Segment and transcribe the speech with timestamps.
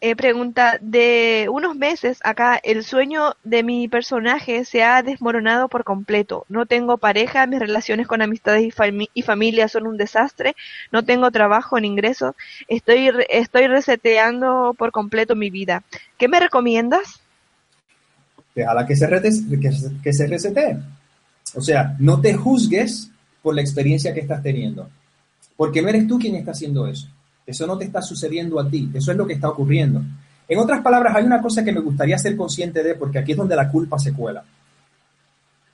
[0.00, 5.84] eh, pregunta, de unos meses acá el sueño de mi personaje se ha desmoronado por
[5.84, 6.44] completo.
[6.48, 10.54] No tengo pareja, mis relaciones con amistades y, y familia son un desastre,
[10.92, 12.34] no tengo trabajo ni ingresos,
[12.68, 15.82] estoy, estoy reseteando por completo mi vida.
[16.16, 17.20] ¿Qué me recomiendas?
[18.54, 19.70] Déjala que se, que,
[20.02, 20.78] que se resete.
[21.54, 23.10] O sea, no te juzgues
[23.42, 24.88] por la experiencia que estás teniendo,
[25.56, 27.08] porque no eres tú quien está haciendo eso.
[27.48, 30.02] Eso no te está sucediendo a ti, eso es lo que está ocurriendo.
[30.46, 33.38] En otras palabras, hay una cosa que me gustaría ser consciente de, porque aquí es
[33.38, 34.44] donde la culpa se cuela.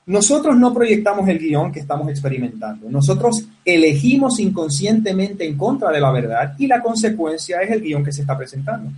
[0.07, 2.89] Nosotros no proyectamos el guion que estamos experimentando.
[2.89, 8.13] Nosotros elegimos inconscientemente en contra de la verdad y la consecuencia es el guion que
[8.13, 8.93] se está presentando.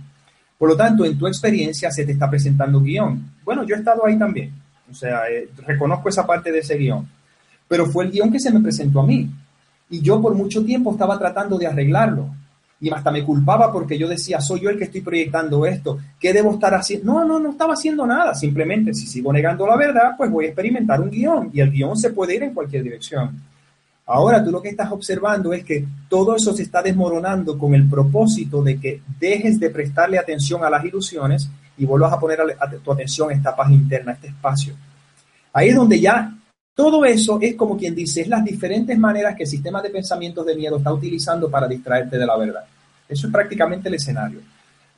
[0.55, 3.31] Por lo tanto, en tu experiencia se te está presentando un guion.
[3.43, 4.51] Bueno, yo he estado ahí también.
[4.91, 7.07] O sea, eh, reconozco esa parte de ese guion.
[7.67, 9.27] Pero fue el guion que se me presentó a mí.
[9.89, 12.36] Y yo por mucho tiempo estaba tratando de arreglarlo
[12.79, 16.31] y hasta me culpaba porque yo decía, soy yo el que estoy proyectando esto, ¿qué
[16.31, 17.11] debo estar haciendo?
[17.11, 20.47] No, no, no estaba haciendo nada, simplemente si sigo negando la verdad, pues voy a
[20.49, 23.41] experimentar un guion y el guion se puede ir en cualquier dirección.
[24.05, 27.89] Ahora tú lo que estás observando es que todo eso se está desmoronando con el
[27.89, 32.39] propósito de que dejes de prestarle atención a las ilusiones y vuelvas a poner
[32.83, 34.75] tu atención a esta paz interna, este espacio.
[35.51, 36.36] Ahí es donde ya
[36.77, 40.45] todo eso es como quien dice, es las diferentes maneras que el sistema de pensamientos
[40.45, 42.63] de miedo está utilizando para distraerte de la verdad.
[43.09, 44.41] Eso es prácticamente el escenario.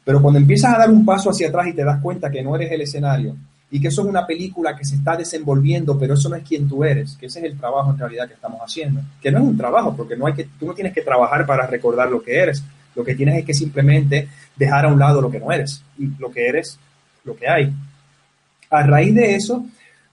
[0.04, 2.54] Pero cuando empiezas a dar un paso hacia atrás y te das cuenta que no
[2.54, 3.34] eres el escenario
[3.72, 6.68] y que eso es una película que se está desenvolviendo, pero eso no es quien
[6.68, 9.46] tú eres, que ese es el trabajo en realidad que estamos haciendo, que no es
[9.46, 12.38] un trabajo, porque no hay que, tú no tienes que trabajar para recordar lo que
[12.38, 12.62] eres,
[12.94, 16.08] lo que tienes es que simplemente dejar a un lado lo que no eres y
[16.20, 16.78] lo que eres,
[17.24, 17.74] lo que hay.
[18.70, 19.66] A raíz de eso,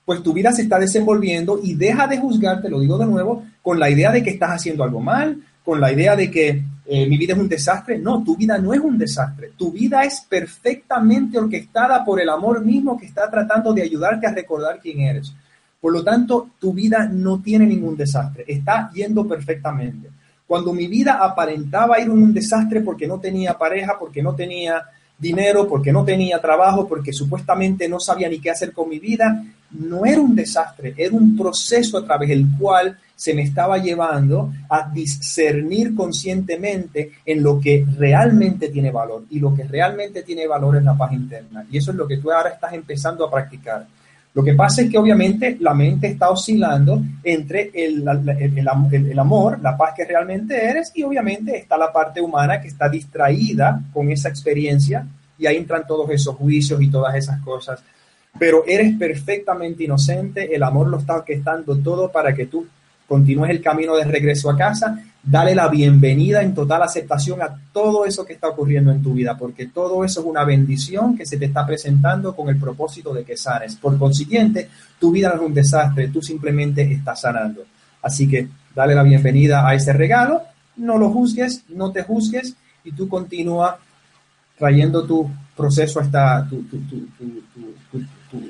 [0.07, 3.43] pues tu vida se está desenvolviendo y deja de juzgar, te lo digo de nuevo,
[3.61, 7.07] con la idea de que estás haciendo algo mal, con la idea de que eh,
[7.09, 7.99] mi vida es un desastre.
[7.99, 9.51] No, tu vida no es un desastre.
[9.59, 14.33] Tu vida es perfectamente orquestada por el amor mismo que está tratando de ayudarte a
[14.33, 15.35] recordar quién eres.
[15.81, 20.09] Por lo tanto, tu vida no tiene ningún desastre, está yendo perfectamente.
[20.47, 24.83] Cuando mi vida aparentaba ir en un desastre porque no tenía pareja, porque no tenía
[25.19, 29.45] dinero, porque no tenía trabajo, porque supuestamente no sabía ni qué hacer con mi vida,
[29.71, 34.53] no era un desastre, era un proceso a través del cual se me estaba llevando
[34.69, 39.25] a discernir conscientemente en lo que realmente tiene valor.
[39.31, 41.65] Y lo que realmente tiene valor es la paz interna.
[41.71, 43.87] Y eso es lo que tú ahora estás empezando a practicar.
[44.37, 48.07] Lo que pasa es que obviamente la mente está oscilando entre el,
[49.19, 53.81] amor, la paz que realmente eres, y obviamente está la parte humana que está distraída
[53.95, 55.07] con esa experiencia,
[55.39, 57.83] y ahí entran todos esos juicios y todas esas cosas.
[58.39, 62.67] Pero eres perfectamente inocente, el amor lo está orquestando todo para que tú
[63.07, 68.05] continúes el camino de regreso a casa, dale la bienvenida en total aceptación a todo
[68.05, 71.37] eso que está ocurriendo en tu vida, porque todo eso es una bendición que se
[71.37, 73.77] te está presentando con el propósito de que sanes.
[73.77, 74.69] Por consiguiente,
[74.99, 77.63] tu vida no es un desastre, tú simplemente estás sanando.
[78.03, 80.43] Así que dale la bienvenida a ese regalo,
[80.77, 82.55] no lo juzgues, no te juzgues
[82.85, 83.79] y tú continúa
[84.59, 86.65] trayendo tu proceso hasta tu,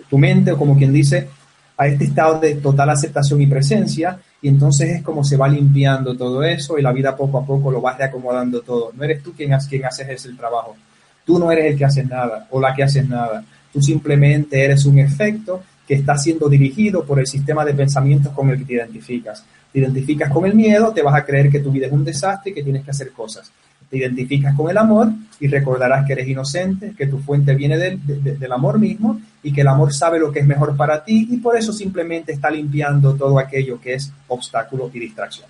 [0.09, 1.28] tu mente, o como quien dice,
[1.76, 6.16] a este estado de total aceptación y presencia y entonces es como se va limpiando
[6.16, 8.92] todo eso y la vida poco a poco lo vas reacomodando todo.
[8.94, 10.76] No eres tú quien, quien haces ese trabajo.
[11.25, 13.44] Tú no eres el que hace nada o la que hace nada.
[13.72, 18.50] Tú simplemente eres un efecto que está siendo dirigido por el sistema de pensamientos con
[18.50, 19.44] el que te identificas.
[19.72, 22.53] Te identificas con el miedo, te vas a creer que tu vida es un desastre
[22.53, 23.50] y que tienes que hacer cosas
[23.91, 25.09] te identificas con el amor
[25.39, 28.01] y recordarás que eres inocente, que tu fuente viene del,
[28.39, 31.37] del, amor mismo y que el amor sabe lo que es mejor para ti y
[31.38, 35.49] por eso simplemente está limpiando todo aquello que es obstáculo y distracción.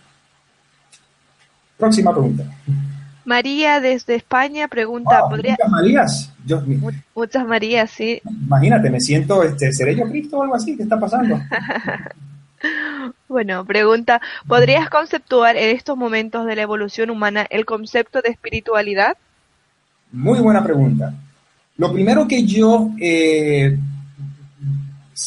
[1.76, 2.44] Próxima pregunta.
[3.24, 5.52] María desde España pregunta, ¿podría...
[5.52, 6.32] Muchas Marías.
[7.14, 8.22] muchas Marías, sí.
[8.24, 10.76] Imagínate, me siento, este, ¿seré yo Cristo o algo así?
[10.76, 11.40] ¿Qué está pasando?
[13.28, 19.16] Bueno, pregunta, ¿podrías conceptuar en estos momentos de la evolución humana el concepto de espiritualidad?
[20.12, 21.12] Muy buena pregunta.
[21.76, 23.76] Lo primero que yo, eh,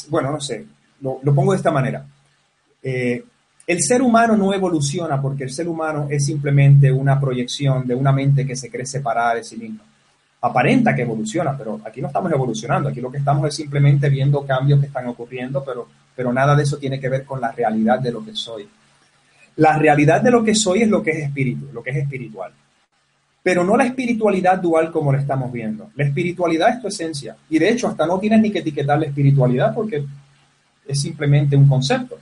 [0.09, 0.65] bueno, no sé,
[1.01, 2.05] lo, pongo de esta manera.
[2.81, 3.23] Eh,
[3.67, 8.11] el ser humano no evoluciona porque el ser humano es simplemente una proyección de una
[8.11, 9.83] mente que se cree separada de sí mismo.
[10.41, 14.45] aparenta que evoluciona, pero aquí no estamos evolucionando, aquí lo que estamos es simplemente viendo
[14.45, 15.87] cambios que están ocurriendo, pero,
[16.19, 18.67] pero nada de eso tiene que ver con la realidad de lo que soy.
[19.55, 22.51] La realidad de lo que soy es lo que es espíritu, lo que es espiritual.
[23.41, 25.91] Pero no la espiritualidad dual como la estamos viendo.
[25.95, 27.37] La espiritualidad es tu esencia.
[27.49, 30.03] Y de hecho, hasta no tienes ni que etiquetar la espiritualidad porque
[30.85, 32.17] es simplemente un concepto.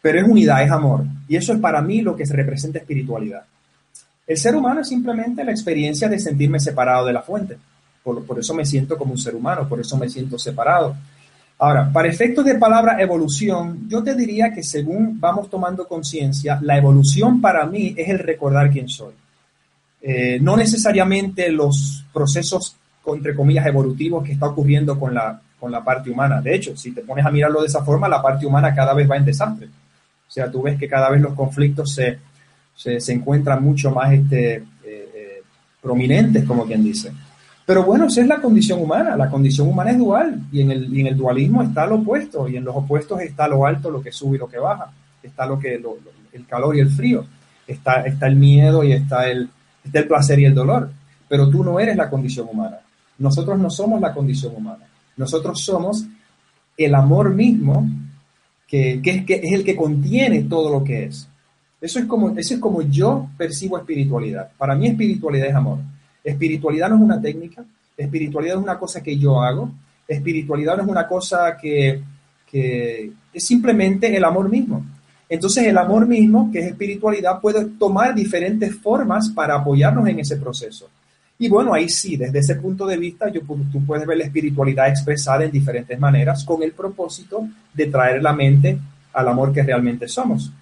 [0.00, 1.04] Pero es unidad, es amor.
[1.28, 3.44] Y eso es para mí lo que se representa espiritualidad.
[4.26, 7.58] El ser humano es simplemente la experiencia de sentirme separado de la fuente.
[8.02, 10.96] Por, eso me siento como un ser humano, por eso me siento separado.
[11.58, 16.76] Ahora, para efectos de palabra evolución, yo te diría que según vamos tomando conciencia, la
[16.76, 19.14] evolución para mí es el recordar quién soy.
[20.02, 25.82] Eh, no necesariamente los procesos, entre comillas, evolutivos que está ocurriendo con la, con la
[25.82, 26.42] parte humana.
[26.42, 29.10] De hecho, si te pones a mirarlo de esa forma, la parte humana cada vez
[29.10, 29.66] va en desastre.
[29.66, 32.18] O sea, tú ves que cada vez los conflictos se,
[32.74, 35.42] se, encuentran mucho más este, eh, eh,
[35.80, 37.12] prominentes, como quien dice.
[37.66, 39.16] Pero bueno, esa es la condición humana.
[39.16, 42.56] La condición humana es dual y en el, en el dualismo está lo opuesto y
[42.56, 44.92] en los opuestos está lo alto, lo que sube y lo que baja.
[45.22, 45.80] Está lo que
[46.32, 47.24] el calor y el frío.
[47.66, 49.48] Está, está el miedo y está el,
[49.82, 50.90] está el placer y el dolor.
[51.26, 52.78] Pero tú no eres la condición humana.
[53.18, 54.84] Nosotros no somos la condición humana.
[55.16, 56.04] Nosotros somos
[56.76, 57.88] el amor mismo
[58.66, 61.28] que, que, que es el que contiene todo lo que es.
[61.80, 64.50] Eso es como, eso es como yo percibo espiritualidad.
[64.58, 65.78] Para mí espiritualidad es amor.
[66.24, 67.62] Espiritualidad no es una técnica,
[67.96, 69.70] espiritualidad es una cosa que yo hago,
[70.08, 72.02] espiritualidad no es una cosa que,
[72.50, 74.84] que es simplemente el amor mismo.
[75.28, 80.36] Entonces el amor mismo, que es espiritualidad, puede tomar diferentes formas para apoyarnos en ese
[80.36, 80.88] proceso.
[81.38, 84.88] Y bueno, ahí sí, desde ese punto de vista, yo, tú puedes ver la espiritualidad
[84.88, 88.78] expresada en diferentes maneras con el propósito de traer la mente
[89.12, 90.52] al amor que realmente somos.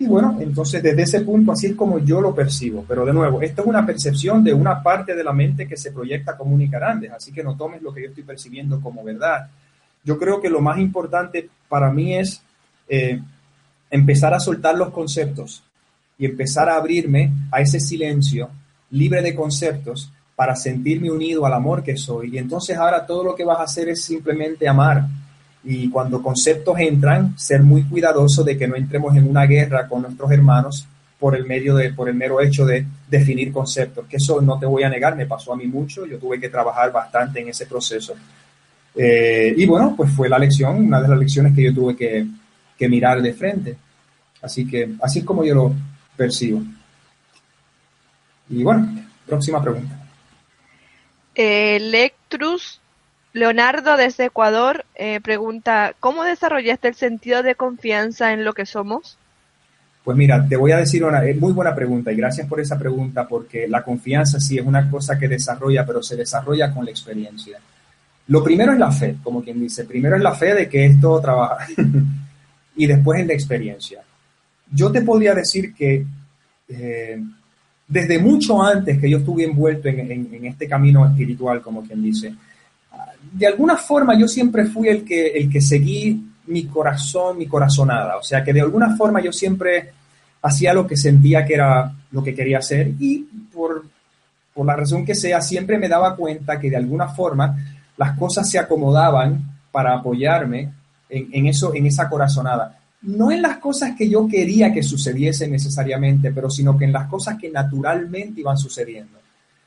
[0.00, 2.86] Y bueno, entonces desde ese punto así es como yo lo percibo.
[2.88, 5.92] Pero de nuevo, esto es una percepción de una parte de la mente que se
[5.92, 9.48] proyecta como grande, así que no tomes lo que yo estoy percibiendo como verdad.
[10.02, 12.40] Yo creo que lo más importante para mí es
[12.88, 13.20] eh,
[13.90, 15.62] empezar a soltar los conceptos
[16.16, 18.48] y empezar a abrirme a ese silencio
[18.92, 22.36] libre de conceptos para sentirme unido al amor que soy.
[22.36, 25.04] Y entonces ahora todo lo que vas a hacer es simplemente amar
[25.64, 30.02] y cuando conceptos entran, ser muy cuidadoso de que no entremos en una guerra con
[30.02, 30.86] nuestros hermanos
[31.18, 34.64] por el medio de, por el mero hecho de definir conceptos, que eso no te
[34.64, 37.66] voy a negar, me pasó a mí mucho, yo tuve que trabajar bastante en ese
[37.66, 38.14] proceso.
[38.94, 42.26] Eh, y bueno, pues fue la lección, una de las lecciones que yo tuve que,
[42.78, 43.76] que mirar de frente.
[44.40, 45.74] Así que así es como yo lo
[46.16, 46.62] percibo.
[48.48, 48.88] Y bueno,
[49.26, 49.96] próxima pregunta.
[51.34, 52.79] Electrus
[53.32, 59.16] Leonardo desde Ecuador eh, pregunta, ¿cómo desarrollaste el sentido de confianza en lo que somos?
[60.02, 63.28] Pues mira, te voy a decir una muy buena pregunta y gracias por esa pregunta
[63.28, 67.58] porque la confianza sí es una cosa que desarrolla, pero se desarrolla con la experiencia.
[68.26, 71.20] Lo primero es la fe, como quien dice, primero es la fe de que esto
[71.20, 71.66] trabaja
[72.76, 74.00] y después es la experiencia.
[74.72, 76.04] Yo te podría decir que
[76.68, 77.22] eh,
[77.86, 82.34] desde mucho antes que yo estuve envuelto en este camino espiritual, como quien dice,
[83.32, 88.16] de alguna forma yo siempre fui el que, el que seguí mi corazón, mi corazonada.
[88.16, 89.92] O sea, que de alguna forma yo siempre
[90.42, 93.18] hacía lo que sentía que era lo que quería hacer y
[93.52, 93.84] por,
[94.52, 97.56] por la razón que sea, siempre me daba cuenta que de alguna forma
[97.96, 100.72] las cosas se acomodaban para apoyarme
[101.08, 102.78] en, en, eso, en esa corazonada.
[103.02, 107.08] No en las cosas que yo quería que sucediesen necesariamente, pero sino que en las
[107.08, 109.19] cosas que naturalmente iban sucediendo.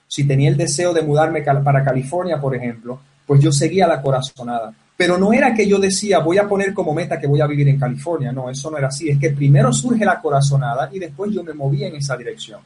[0.07, 4.74] Si tenía el deseo de mudarme para California, por ejemplo, pues yo seguía la corazonada.
[4.95, 7.67] Pero no era que yo decía, voy a poner como meta que voy a vivir
[7.67, 8.31] en California.
[8.31, 9.10] No, eso no era así.
[9.10, 12.62] Es que primero surge la corazonada y después yo me movía en esa dirección.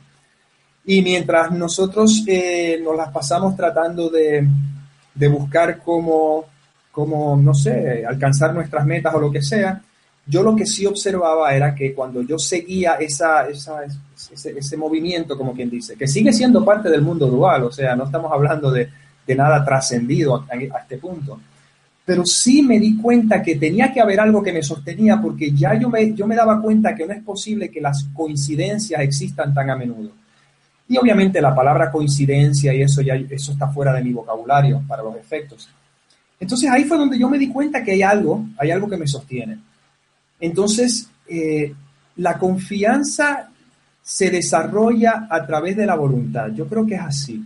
[0.86, 4.48] Y mientras nosotros eh, nos las pasamos tratando de,
[5.30, 6.46] buscar cómo,
[6.92, 9.82] cómo, no sé, alcanzar nuestras metas o lo que sea,
[10.28, 15.38] yo lo que sí observaba era que cuando yo seguía esa, esa, ese, ese movimiento,
[15.38, 18.72] como quien dice, que sigue siendo parte del mundo dual, o sea, no estamos hablando
[18.72, 18.90] de,
[19.28, 21.40] de nada trascendido a, este punto.
[22.06, 25.78] Pero sí me di cuenta que tenía que haber algo que me sostenía porque ya
[25.78, 29.70] yo me, yo me daba cuenta que no es posible que las coincidencias existan tan
[29.70, 30.12] a menudo.
[30.88, 35.04] Y obviamente la palabra coincidencia y eso ya eso está fuera de mi vocabulario para
[35.04, 35.70] los efectos.
[36.40, 39.08] Entonces ahí fue donde yo me di cuenta que hay algo, hay algo que me
[39.08, 39.58] sostiene.
[40.40, 41.74] Entonces, eh,
[42.18, 43.50] la confianza
[44.02, 46.50] se desarrolla a través de la voluntad.
[46.54, 47.44] Yo creo que es así.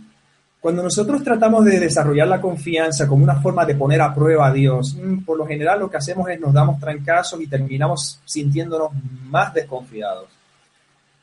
[0.60, 4.52] Cuando nosotros tratamos de desarrollar la confianza como una forma de poner a prueba a
[4.52, 8.92] Dios, mm, por lo general lo que hacemos es nos damos trancazos y terminamos sintiéndonos
[9.24, 10.28] más desconfiados.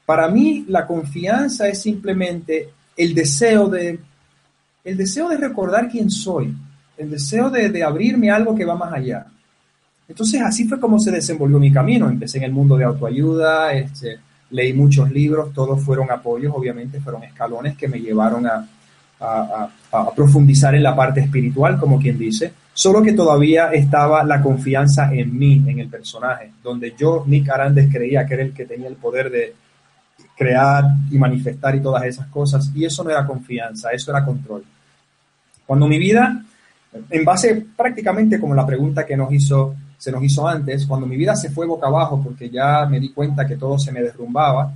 [0.05, 3.97] Para mí la confianza es simplemente el deseo de,
[4.83, 6.53] el deseo de recordar quién soy,
[6.97, 9.25] el deseo de, abrirme a algo que va más allá.
[10.09, 12.09] Entonces así fue como se desenvolvió mi camino.
[12.09, 14.17] Empecé en el mundo de autoayuda, este,
[14.49, 18.67] leí muchos libros, todos fueron apoyos, obviamente fueron escalones que me llevaron a,
[20.15, 25.37] profundizar en la parte espiritual, como quien dice, solo que todavía estaba la confianza en
[25.37, 28.95] mí, en el personaje, donde yo, Nick Arandes, creía que era el que tenía el
[28.95, 29.53] poder de
[30.37, 34.63] crear y manifestar y todas esas cosas, y eso no era confianza, eso era control.
[35.65, 36.41] Cuando mi vida,
[37.09, 41.17] en base prácticamente como la pregunta que nos hizo, se nos hizo antes, cuando mi
[41.17, 44.73] vida se fue boca abajo porque ya me di cuenta que todo se me derrumbaba,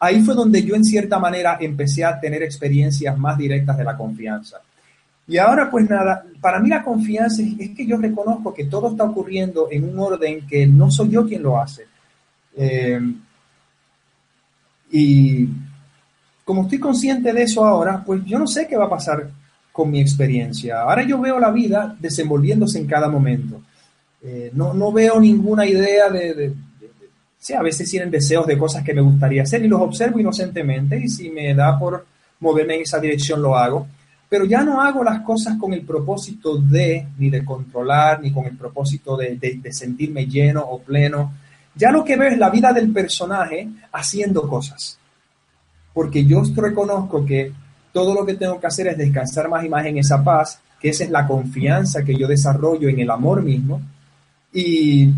[0.00, 3.96] ahí fue donde yo en cierta manera empecé a tener experiencias más directas de la
[3.96, 4.58] confianza.
[5.28, 9.04] Y ahora pues nada, para mí la confianza es, que yo reconozco que todo está
[9.04, 11.86] ocurriendo en un orden que no soy yo quien lo hace.
[12.56, 13.00] Eh,
[14.90, 15.48] y
[16.44, 19.30] como estoy consciente de eso ahora, pues yo no sé qué va a pasar
[19.70, 20.80] con mi experiencia.
[20.80, 23.62] Ahora yo veo la vida desenvolviéndose en cada momento.
[24.22, 26.52] Eh, no, no, veo ninguna idea de,
[27.38, 30.98] Sí, a veces tienen deseos de cosas que me gustaría hacer y los observo inocentemente
[30.98, 32.04] y si me da por
[32.40, 33.86] moverme en esa dirección lo hago.
[34.28, 38.44] Pero ya no hago las cosas con el propósito de, ni de controlar, ni con
[38.46, 41.32] el propósito de, de sentirme lleno o pleno.
[41.76, 44.98] Ya lo que veo es la vida del personaje haciendo cosas.
[45.94, 47.52] Porque yo reconozco que
[47.92, 50.90] todo lo que tengo que hacer es descansar más y más en esa paz, que
[50.90, 53.80] esa es la confianza que yo desarrollo en el amor mismo.
[54.52, 55.12] Y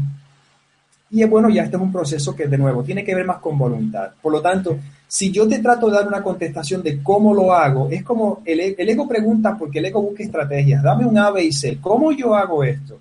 [1.13, 3.59] y bueno, ya este es un proceso que, de nuevo, tiene que ver más con
[3.59, 4.13] voluntad.
[4.23, 7.89] Por lo tanto, si yo te trato de dar una contestación de cómo lo hago,
[7.91, 10.83] es como el, el ego pregunta porque el ego busca estrategias.
[10.83, 11.79] Dame un A, y C.
[11.81, 13.01] ¿Cómo yo hago esto?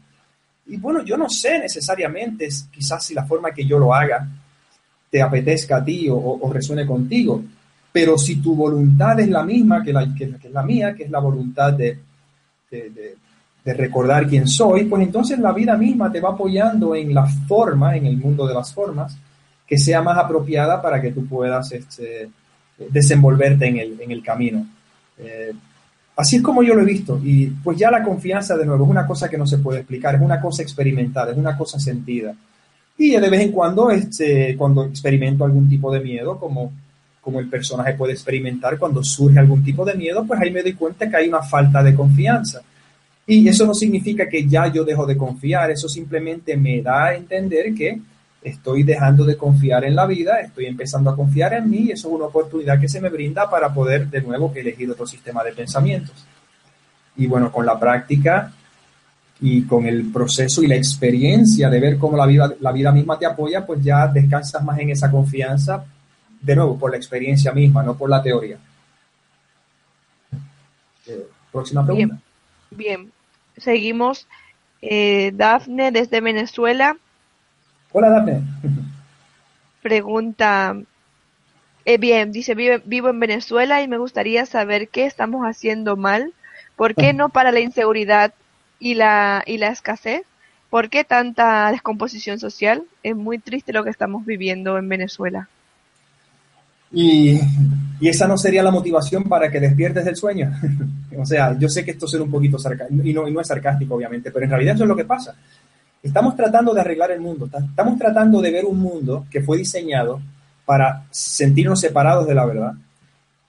[0.66, 4.28] Y bueno, yo no sé necesariamente quizás si la forma que yo lo haga
[5.12, 7.44] te apetezca a ti o, resuene contigo,
[7.92, 11.10] pero si tu voluntad es la misma que la, que, es la mía, que es
[11.12, 12.00] la voluntad de
[13.66, 18.06] recordar quién soy, pues entonces la vida misma te va apoyando en la forma, en
[18.06, 19.18] el mundo de las formas,
[19.68, 22.30] que sea más apropiada para que tú puedas este,
[22.90, 24.66] desenvolverte en el, en el camino.
[25.18, 25.52] Eh,
[26.16, 27.20] así es como yo lo he visto.
[27.24, 30.16] Y pues ya la confianza, de nuevo, es una cosa que no se puede explicar,
[30.16, 32.34] es una cosa experimentada, es una cosa sentida.
[32.98, 36.74] Y de vez en cuando, este, cuando experimento algún tipo de miedo, como,
[37.22, 40.74] como el personaje puede experimentar cuando surge algún tipo de miedo, pues ahí me doy
[40.74, 42.62] cuenta que hay una falta de confianza.
[43.32, 47.14] Y eso no significa que ya yo dejo de confiar, eso simplemente me da a
[47.14, 48.02] entender que
[48.42, 52.08] estoy dejando de confiar en la vida, estoy empezando a confiar en mí y eso
[52.08, 55.54] es una oportunidad que se me brinda para poder de nuevo elegir otro sistema de
[55.54, 56.26] pensamientos.
[57.18, 58.52] Y bueno, con la práctica
[59.40, 63.20] y con el proceso y la experiencia de ver cómo la vida, la vida misma
[63.20, 65.86] te apoya, pues ya descansas más en esa confianza,
[66.42, 68.58] de nuevo, por la experiencia misma, no por la teoría.
[71.06, 72.20] Eh, próxima pregunta.
[72.72, 73.19] Bien, bien.
[73.60, 74.28] Seguimos.
[74.82, 76.98] Eh, Dafne desde Venezuela.
[77.92, 78.42] Hola, Dafne.
[79.82, 80.78] Pregunta.
[81.86, 86.34] Eh, bien, dice, vivo en Venezuela y me gustaría saber qué estamos haciendo mal.
[86.76, 88.34] ¿Por qué no para la inseguridad
[88.80, 90.24] y la, y la escasez?
[90.70, 92.84] ¿Por qué tanta descomposición social?
[93.04, 95.50] Es muy triste lo que estamos viviendo en Venezuela.
[96.92, 97.40] Y,
[98.02, 100.52] esa no sería la motivación para que despiertes del sueño.
[101.18, 104.32] o sea, yo sé que esto suena un poquito sarcástico, y no, es sarcástico, obviamente,
[104.32, 105.36] pero en realidad eso es lo que pasa.
[106.02, 110.22] Estamos tratando de arreglar el mundo, estamos tratando de ver un mundo que fue diseñado
[110.66, 112.74] para sentirnos separados de la verdad,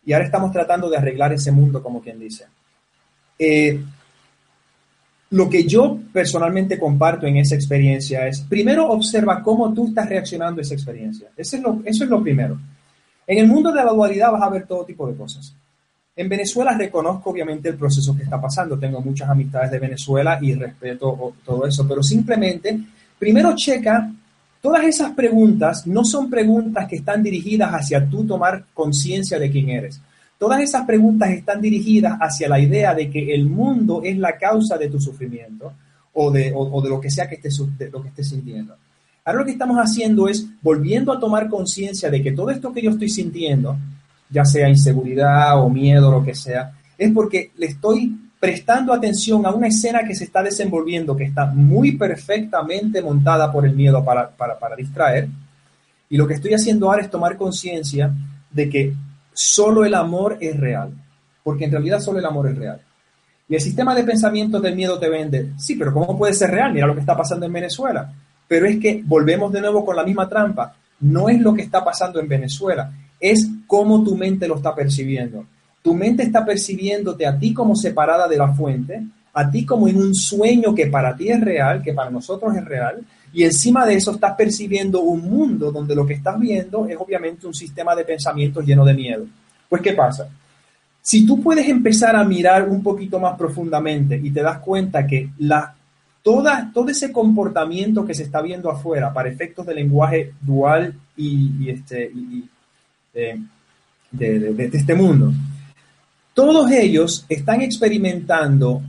[0.05, 2.47] y ahora estamos tratando de arreglar ese mundo, como quien dice.
[3.39, 3.81] Eh,
[5.31, 10.61] lo que yo personalmente comparto en esa experiencia es, primero observa cómo tú estás reaccionando
[10.61, 11.29] a esa experiencia.
[11.37, 12.59] Eso es lo primero.
[13.31, 15.55] En el mundo de la dualidad vas a ver todo tipo de cosas.
[16.17, 18.77] En Venezuela reconozco obviamente el proceso que está pasando.
[18.77, 22.77] Tengo muchas amistades de Venezuela y respeto todo eso, pero simplemente,
[23.21, 24.11] primero checa,
[24.61, 29.69] todas esas preguntas no son preguntas que están dirigidas hacia tú tomar conciencia de quién
[29.69, 30.01] eres.
[30.37, 34.77] Todas esas preguntas están dirigidas hacia la idea de que el mundo es la causa
[34.77, 35.73] de tu sufrimiento
[36.15, 38.75] o de, lo que sea que estés sintiendo.
[39.25, 42.83] Ahora lo que estamos haciendo es volviendo a tomar conciencia de que todo esto que
[42.83, 43.77] yo estoy sintiendo,
[44.31, 49.45] ya sea inseguridad o miedo, o lo que sea, es porque le estoy prestando atención
[49.45, 54.03] a una escena que se está desenvolviendo, que está muy perfectamente montada por el miedo
[54.05, 55.29] para, para distraer.
[56.09, 58.13] Y lo que estoy haciendo ahora es tomar conciencia
[58.51, 58.95] de que
[59.33, 60.93] solo el amor es real,
[61.45, 62.81] porque en realidad solo el amor es real.
[63.49, 66.73] Y el sistema de pensamiento del miedo te vende, sí, pero ¿cómo puede ser real?
[66.73, 68.13] Mira lo que está pasando en Venezuela.
[68.51, 70.75] Pero es que volvemos de nuevo con la misma trampa.
[71.03, 75.47] No es lo que está pasando en Venezuela, es cómo tu mente lo está percibiendo.
[75.81, 79.99] Tu mente está percibiéndote a ti como separada de la fuente, a ti como en
[79.99, 82.99] un sueño que para ti es real, que para nosotros es real,
[83.33, 87.47] y encima de eso estás percibiendo un mundo donde lo que estás viendo es obviamente
[87.47, 89.27] un sistema de pensamientos lleno de miedo.
[89.69, 90.29] Pues, ¿qué pasa?
[91.01, 95.31] Si tú puedes empezar a mirar un poquito más profundamente y te das cuenta que
[95.39, 95.73] la,
[96.23, 101.69] toda, todo ese comportamiento que se está viendo afuera para efectos de lenguaje dual y,
[101.69, 102.13] este,
[103.13, 103.41] de,
[104.11, 105.33] de este mundo,
[106.35, 108.83] todos ellos están experimentando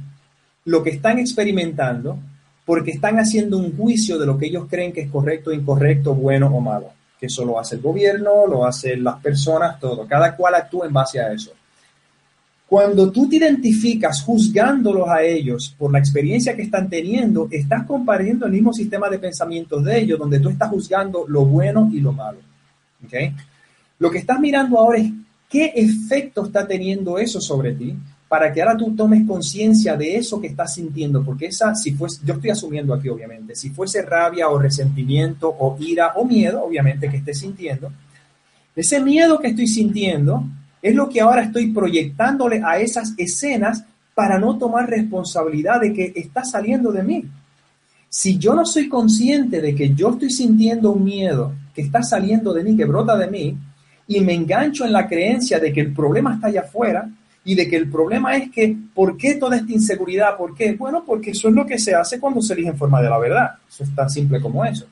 [0.65, 2.17] lo que están experimentando
[2.65, 6.47] porque están haciendo un juicio de lo que ellos creen que es correcto, incorrecto, bueno
[6.47, 6.91] o malo.
[7.19, 10.07] Que eso lo hace el gobierno, lo hacen las personas, todo.
[10.07, 11.51] Cada cual actúa en base a eso.
[12.71, 18.45] Cuando tú te identificas juzgándolos a ellos por la experiencia que están teniendo, estás compartiendo
[18.45, 22.13] el mismo sistema de pensamientos de ellos, donde tú estás juzgando lo bueno y lo
[22.13, 22.37] malo.
[23.05, 23.35] ¿Okay?
[23.99, 25.11] Lo que estás mirando ahora es
[25.49, 27.93] qué efecto está teniendo eso sobre ti
[28.29, 32.21] para que ahora tú tomes conciencia de eso que estás sintiendo, porque esa, si fuese,
[32.23, 37.09] yo estoy asumiendo aquí obviamente, si fuese rabia o resentimiento o ira o miedo, obviamente
[37.09, 37.91] que estés sintiendo,
[38.73, 40.45] ese miedo que estoy sintiendo
[40.81, 43.85] es lo que ahora estoy proyectándole a esas escenas
[44.15, 47.25] para no tomar responsabilidad de que está saliendo de mí.
[48.09, 52.53] Si yo no soy consciente de que yo estoy sintiendo un miedo que está saliendo
[52.53, 53.57] de mí, que brota de mí,
[54.07, 57.09] y me engancho en la creencia de que el problema está allá afuera,
[57.43, 60.37] y de que el problema es que, ¿por qué toda esta inseguridad?
[60.37, 60.73] ¿Por qué?
[60.73, 63.17] Bueno, porque eso es lo que se hace cuando se elige en forma de la
[63.17, 63.51] verdad.
[63.67, 64.85] Eso es tan simple como eso.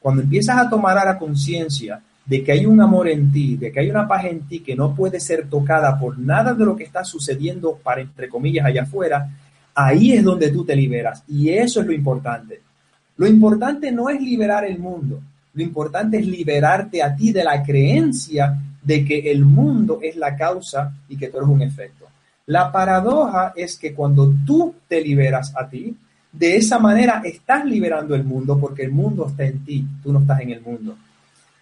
[0.00, 3.72] Cuando empiezas a tomar a la conciencia de que hay un amor en ti, de
[3.72, 6.76] que hay una paz en ti que no puede ser tocada por nada de lo
[6.76, 9.30] que está sucediendo para, entre comillas, allá afuera,
[9.74, 11.24] ahí es donde tú te liberas.
[11.26, 12.60] Y eso es lo importante.
[13.16, 15.20] Lo importante no es liberar el mundo,
[15.54, 20.36] lo importante es liberarte a ti de la creencia de que el mundo es la
[20.36, 22.06] causa y que tú eres un efecto.
[22.46, 25.96] La paradoja es que cuando tú te liberas a ti,
[26.30, 30.20] de esa manera estás liberando el mundo porque el mundo está en ti, tú no
[30.20, 30.96] estás en el mundo.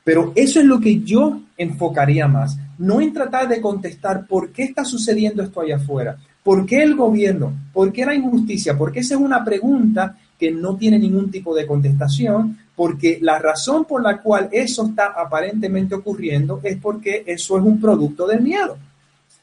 [0.06, 4.62] Pero eso es lo que yo enfocaría más, no en tratar de contestar por qué
[4.62, 9.16] está sucediendo esto allá afuera, por qué el gobierno, por qué la injusticia, porque esa
[9.16, 14.22] es una pregunta que no tiene ningún tipo de contestación, porque la razón por la
[14.22, 18.78] cual eso está aparentemente ocurriendo es porque eso es un producto del miedo.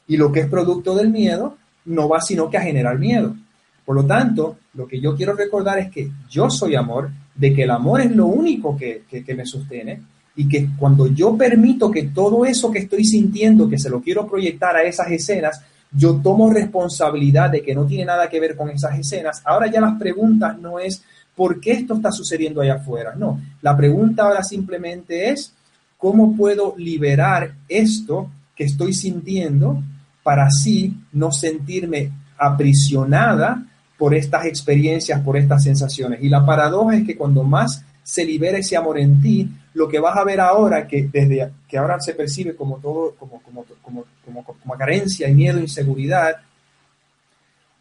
[0.08, 3.36] Y lo que es producto del miedo no va sino que a generar miedo.
[3.84, 7.64] Por lo tanto, lo que yo quiero recordar es que yo soy amor, de que
[7.64, 10.00] el amor es lo único que, que, me sostiene
[10.36, 14.26] y que cuando yo permito que todo eso que estoy sintiendo, que se lo quiero
[14.26, 15.62] proyectar a esas escenas,
[15.96, 19.42] yo tomo responsabilidad de que no tiene nada que ver con esas escenas.
[19.44, 21.02] Ahora ya las preguntas no es
[21.36, 23.14] por qué esto está sucediendo allá afuera.
[23.16, 25.52] No, la pregunta ahora simplemente es,
[25.96, 29.82] ¿cómo puedo liberar esto que estoy sintiendo
[30.22, 33.64] para así no sentirme aprisionada
[33.96, 36.22] por estas experiencias, por estas sensaciones?
[36.22, 39.98] Y la paradoja es que cuando más se libera ese amor en ti, lo que
[39.98, 44.04] vas a ver ahora, que desde que ahora se percibe como todo, como, como, como,
[44.24, 46.36] como, como carencia y miedo, inseguridad,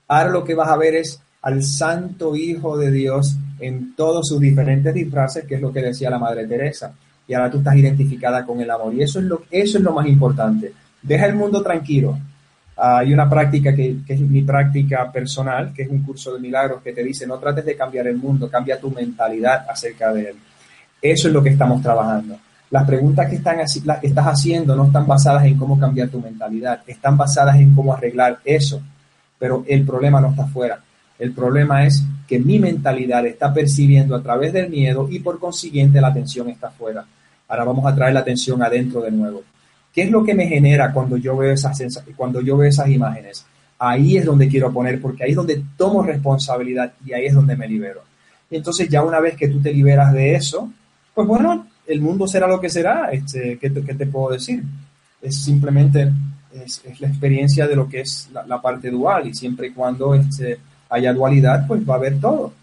[0.07, 4.39] ahora lo que vas a ver es al Santo Hijo de Dios en todos sus
[4.39, 6.93] diferentes disfraces, que es lo que decía la Madre Teresa.
[7.27, 8.93] Y ahora tú estás identificada con el amor.
[8.93, 10.73] Y eso es lo, eso es lo más importante.
[11.01, 12.17] Deja el mundo tranquilo.
[12.75, 16.81] hay una práctica que, que, es mi práctica personal, que es un curso de milagros,
[16.81, 20.35] que te dice, no trates de cambiar el mundo, cambia tu mentalidad acerca de él.
[21.03, 22.37] Eso es lo que estamos trabajando.
[22.71, 27.57] Las preguntas que, estás haciendo no están basadas en cómo cambiar tu mentalidad, están basadas
[27.57, 28.81] en cómo arreglar eso.
[29.37, 30.79] Pero el problema no está afuera
[31.19, 36.01] el problema es que mi mentalidad está percibiendo a través del miedo y por consiguiente
[36.01, 37.05] la atención está afuera.
[37.47, 39.41] Ahora vamos a traer la atención adentro de nuevo.
[39.93, 43.45] ¿Qué es lo que me genera cuando yo veo esas, cuando yo veo esas imágenes?
[43.77, 47.55] Ahí es donde quiero poner, porque ahí es donde tomo responsabilidad y ahí es donde
[47.55, 48.01] me libero.
[48.49, 50.71] Entonces ya una vez que tú te liberas de eso,
[51.13, 53.09] pues bueno, el mundo será lo que será.
[53.11, 54.63] Este, ¿qué, te, puedo decir?
[55.21, 56.11] Es simplemente
[56.53, 60.13] es, la experiencia de lo que es la, la parte dual y siempre y cuando
[60.15, 62.53] este, haya dualidad, pues va a haber todo.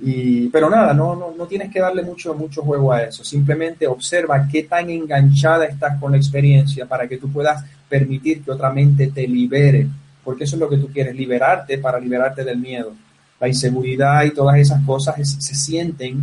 [0.00, 3.24] Y, pero nada, no, no, no tienes que darle mucho, mucho juego a eso.
[3.24, 8.50] Simplemente observa qué tan enganchada estás con la experiencia para que tú puedas permitir que
[8.50, 9.86] otra mente te libere.
[10.24, 12.92] Porque eso es lo que tú quieres, liberarte para liberarte del miedo.
[13.40, 16.22] La inseguridad y todas esas cosas se sienten,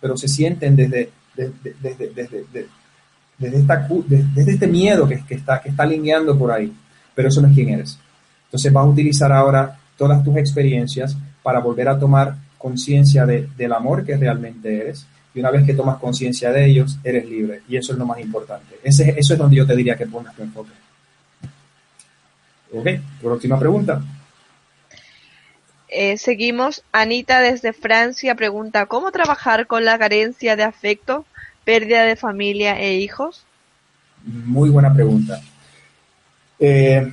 [0.00, 2.44] pero se sienten desde, desde, desde, desde,
[3.38, 6.72] desde, esta, desde este miedo que, que, está, que está alineando por ahí.
[7.14, 7.98] Pero eso no es quién eres.
[8.44, 13.72] Entonces vas a utilizar ahora todas tus experiencias para volver a tomar conciencia de, del
[13.72, 15.06] amor que realmente eres.
[15.34, 17.62] Y una vez que tomas conciencia de ellos, eres libre.
[17.68, 18.76] Y eso es lo más importante.
[18.82, 20.70] Ese, eso es donde yo te diría que pongas tu enfoque.
[22.72, 22.86] Ok,
[23.20, 24.02] próxima pregunta.
[25.88, 26.82] Eh, seguimos.
[26.92, 31.24] Anita desde Francia pregunta, ¿cómo trabajar con la carencia de afecto,
[31.64, 33.44] pérdida de familia e hijos?
[34.24, 35.40] Muy buena pregunta.
[36.58, 37.10] Eh,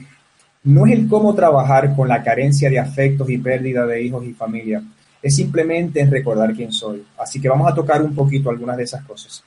[0.64, 4.34] no es el cómo trabajar con la carencia de afectos y pérdida de hijos y
[4.34, 4.82] familia,
[5.22, 7.06] es simplemente en recordar quién soy.
[7.18, 9.44] Así que vamos a tocar un poquito algunas de esas cosas.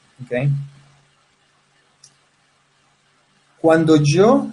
[3.61, 4.49] Cuando yo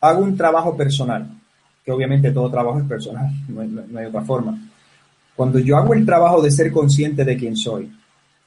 [0.00, 1.30] hago un trabajo personal,
[1.84, 4.58] que obviamente todo trabajo es personal, no hay, otra forma.
[5.36, 7.92] Cuando yo hago el trabajo de ser consciente de quién soy,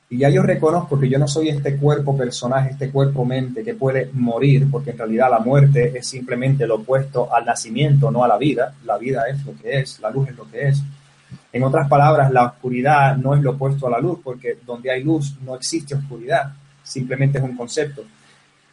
[0.10, 3.76] y ya yo reconozco que yo no soy este cuerpo personaje, este cuerpo mente que
[3.76, 8.28] puede morir, porque en realidad la muerte es simplemente lo opuesto al nacimiento, no a
[8.28, 8.74] la vida.
[8.86, 10.82] La vida es lo que es, la luz es lo que es.
[11.52, 15.04] En otras palabras, la oscuridad no es lo opuesto a la luz, porque donde hay
[15.04, 18.04] luz no existe oscuridad, simplemente es un concepto.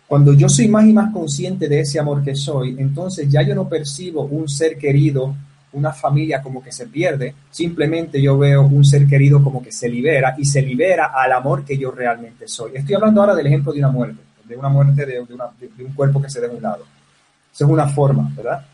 [0.07, 3.55] Cuando yo soy más y más consciente de ese amor que soy, entonces ya yo
[3.55, 5.35] no percibo un ser querido,
[5.73, 9.89] una familia como que se pierde, simplemente yo veo un ser querido como que se
[9.89, 12.73] libera y se libera al amor que yo realmente soy.
[12.75, 16.31] Estoy hablando ahora del ejemplo de una muerte, de una muerte de, un cuerpo que
[16.31, 16.85] se dé un lado.
[17.53, 18.65] Esa es una forma, ¿verdad?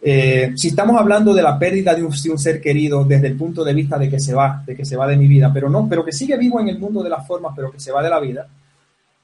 [0.00, 3.36] Eh, si estamos hablando de la pérdida de un, de un, ser querido desde el
[3.36, 5.68] punto de vista de que se va, de que se va de mi vida, pero
[5.68, 8.02] no, pero que sigue vivo en el mundo de las formas, pero que se va
[8.02, 8.46] de la vida,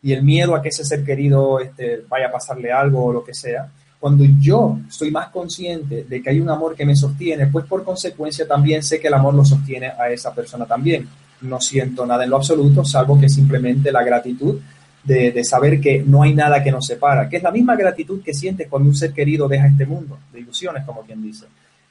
[0.03, 3.25] y el miedo a que ese ser querido este, vaya a pasarle algo o lo
[3.25, 7.47] que sea, cuando yo soy más consciente de que hay un amor que me sostiene,
[7.47, 11.09] pues por consecuencia también sé que el amor lo sostiene a esa persona también.
[11.43, 14.59] No siento nada en lo absoluto, salvo que simplemente la gratitud
[15.05, 18.23] de, de, saber que no hay nada que nos separa, que es la misma gratitud
[18.25, 21.47] que sientes cuando un ser querido deja este mundo de ilusiones, como quien dice.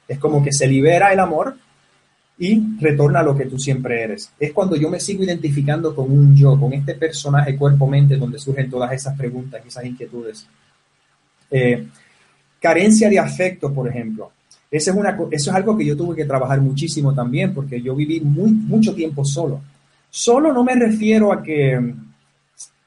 [0.06, 1.56] Es como que se libera el amor
[2.38, 4.32] y retorna a lo que tú siempre eres.
[4.38, 8.70] Es cuando yo me sigo identificando con un yo, con este personaje cuerpo-mente donde surgen
[8.70, 10.46] todas esas preguntas y esas inquietudes.
[11.50, 11.86] Eh,
[12.58, 14.32] carencia de afecto, por ejemplo.
[14.70, 17.94] Eso es, una, eso es algo que yo tuve que trabajar muchísimo también porque yo
[17.94, 19.60] viví muy, mucho tiempo solo.
[20.08, 21.94] Solo no me refiero a que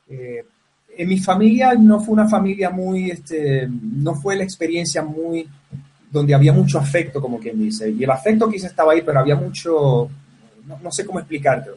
[0.10, 0.45] eh,
[0.97, 5.47] en mi familia no fue una familia muy, este, no fue la experiencia muy
[6.15, 7.89] donde había mucho afecto, como quien dice.
[7.89, 10.10] Y el afecto quizás estaba ahí, pero había mucho,
[10.65, 11.75] no, sé cómo explicártelo.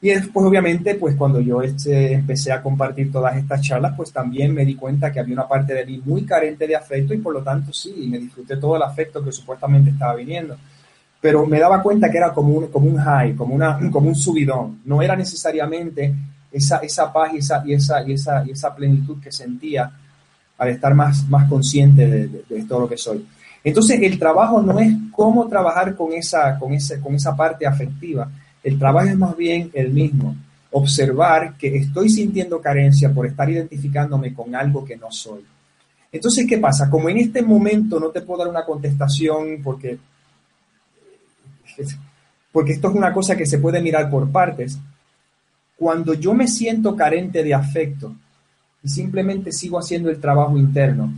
[0.00, 4.52] Y después, obviamente, pues cuando yo este, empecé a compartir todas estas charlas, pues también
[4.52, 7.32] me di cuenta que había una parte de mí muy carente de afecto y por
[7.32, 10.56] lo tanto sí, me disfruté todo el afecto que supuestamente estaba viniendo.
[11.20, 14.16] Pero me daba cuenta que era como un, como un high, como, una, como un
[14.16, 14.80] subidón.
[14.84, 16.12] No era necesariamente
[16.50, 19.88] esa, esa paz y esa, y, esa, y, esa, y esa plenitud que sentía
[20.58, 23.24] al estar más, más consciente de, de todo lo que soy.
[23.64, 28.30] Entonces, el trabajo no es cómo trabajar con esa, con, ese, con esa parte afectiva.
[28.62, 30.34] El trabajo es más bien el mismo.
[30.72, 35.44] Observar que estoy sintiendo carencia por estar identificándome con algo que no soy.
[36.10, 36.90] Entonces, ¿qué pasa?
[36.90, 39.98] Como en este momento no te puedo dar una contestación porque,
[42.50, 44.78] porque esto es una cosa que se puede mirar por partes,
[45.76, 48.14] cuando yo me siento carente de afecto
[48.82, 51.12] y simplemente sigo haciendo el trabajo interno,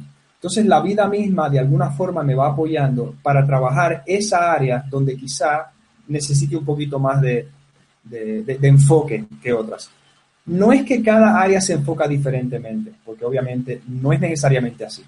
[0.45, 5.17] entonces la vida misma de alguna forma me va apoyando para trabajar esa área donde
[5.17, 5.73] quizá
[6.07, 7.49] necesite un poquito más de,
[8.61, 9.89] enfoque que otras.
[10.45, 15.03] No es que cada área se enfoca diferentemente, porque obviamente no es necesariamente así.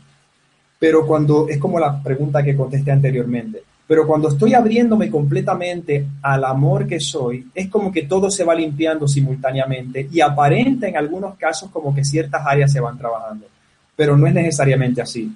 [0.78, 6.46] Pero cuando, es como la pregunta que contesté anteriormente, pero cuando estoy abriéndome completamente al
[6.46, 11.34] amor que soy, es como que todo se va limpiando simultáneamente y aparenta en algunos
[11.36, 13.48] casos como que ciertas áreas se van trabajando
[13.96, 15.34] pero no es necesariamente así.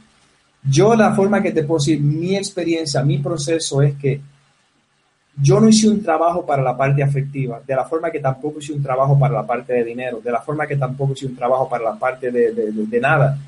[0.63, 4.21] Yo la forma que te puedo decir, mi experiencia, mi proceso es que
[5.43, 8.75] yo no hice un trabajo para la parte afectiva, de la forma que tampoco hice
[8.75, 11.69] un trabajo para la parte de dinero, de la forma que tampoco hice un trabajo
[11.69, 13.39] para la parte de, de, nada.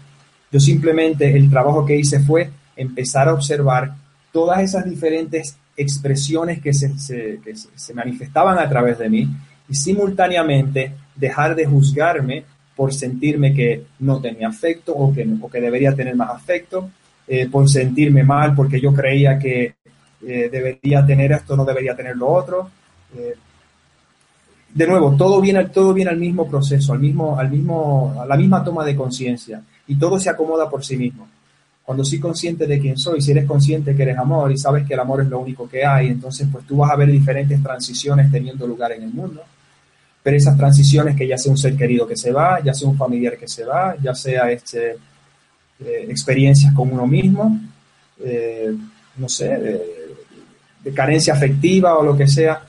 [0.51, 3.94] Yo simplemente el trabajo que hice fue empezar a observar
[4.33, 9.29] todas esas diferentes expresiones que se, se, que se manifestaban a través de mí
[9.68, 12.44] y simultáneamente dejar de juzgarme
[12.76, 16.90] por sentirme que no tenía afecto o que, o que debería tener más afecto,
[17.26, 19.74] eh, por sentirme mal porque yo creía que
[20.26, 22.70] eh, debería tener esto, no debería tener lo otro.
[23.16, 23.35] Eh,
[24.74, 28.37] de nuevo, todo viene, todo viene al mismo proceso, al mismo, al mismo, a la
[28.37, 31.28] misma toma de conciencia y todo se acomoda por sí mismo.
[31.85, 34.94] Cuando soy consciente de quién soy, si eres consciente que eres amor y sabes que
[34.94, 38.30] el amor es lo único que hay, entonces pues tú vas a ver diferentes transiciones
[38.30, 39.42] teniendo lugar en el mundo
[40.22, 42.96] pero esas transiciones que ya sea un ser querido que se va, ya sea un
[42.96, 44.96] familiar que se va, ya sea este,
[45.80, 47.61] eh, experiencias con uno mismo,
[48.20, 48.72] eh,
[49.16, 52.61] no sé, de, carencia afectiva o lo que sea,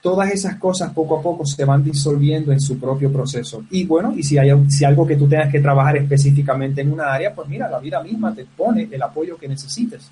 [0.00, 3.64] todas esas cosas poco a poco se van disolviendo en su propio proceso.
[3.70, 7.12] Y bueno, y si hay si algo que tú tengas que trabajar específicamente en una
[7.12, 10.10] área, pues mira, la vida misma te pone el apoyo que necesites.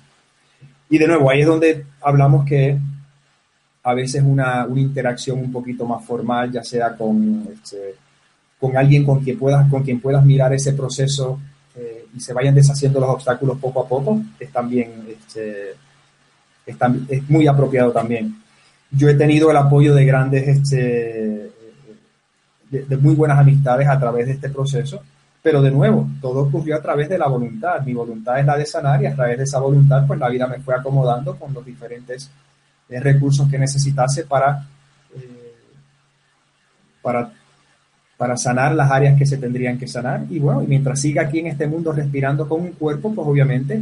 [0.89, 2.77] Y de nuevo, ahí es donde hablamos que
[3.83, 7.95] a veces una, una interacción un poquito más formal, ya sea con, este,
[8.59, 11.39] con alguien con quien, puedas, con quien puedas mirar ese proceso
[11.75, 15.71] eh, y se vayan deshaciendo los obstáculos poco a poco, es también este,
[16.65, 18.35] es, es muy apropiado también.
[18.91, 21.51] Yo he tenido el apoyo de grandes, este,
[22.69, 25.01] de, muy buenas amistades a través de este proceso,
[25.41, 27.81] pero de nuevo, todo ocurrió a través de la voluntad.
[27.85, 30.47] Mi voluntad es la de sanar y a través de esa voluntad, pues la vida
[30.47, 32.29] me fue acomodando con los diferentes
[32.89, 34.67] eh, recursos que necesitase para,
[35.15, 35.53] eh,
[37.01, 37.31] para,
[38.17, 40.25] para sanar las áreas que se tendrían que sanar.
[40.29, 43.81] Y bueno, y mientras siga aquí en este mundo respirando con un cuerpo, pues obviamente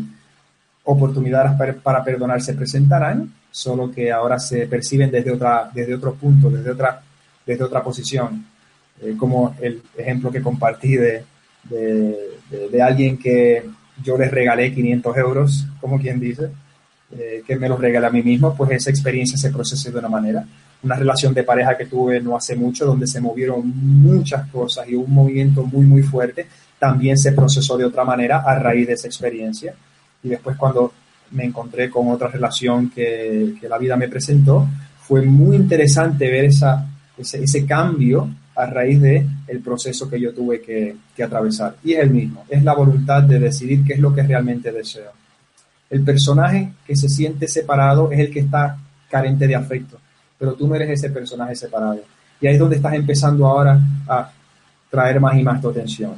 [0.83, 1.51] oportunidades
[1.83, 6.71] para, perdonar se presentarán, solo que ahora se perciben desde, otra, desde otro punto, desde
[6.71, 7.01] otra,
[7.45, 8.45] desde otra posición.
[9.01, 11.23] Eh, como el ejemplo que compartí de,
[11.69, 13.63] de, alguien que
[14.03, 16.49] yo les regalé 500 euros, como quien dice,
[17.11, 20.09] eh, que me los regalé a mí mismo, pues esa experiencia se procesó de una
[20.09, 20.45] manera.
[20.83, 24.95] Una relación de pareja que tuve no hace mucho, donde se movieron muchas cosas y
[24.95, 29.07] un movimiento muy, muy fuerte, también se procesó de otra manera a raíz de esa
[29.07, 29.73] experiencia
[30.23, 30.93] y después cuando
[31.31, 34.67] me encontré con otra relación que, que la vida me presentó,
[35.01, 36.85] fue muy interesante ver esa,
[37.17, 41.75] ese, ese cambio a raíz de el proceso que yo tuve que, que, atravesar.
[41.83, 45.11] Y es el mismo, es la voluntad de decidir qué es lo que realmente deseo.
[45.89, 48.77] El personaje que se siente separado es el que está
[49.09, 49.97] carente de afecto,
[50.37, 52.01] pero tú no eres ese personaje separado.
[52.41, 54.31] Y ahí es donde estás empezando ahora a
[54.89, 56.15] traer más y más tu atención.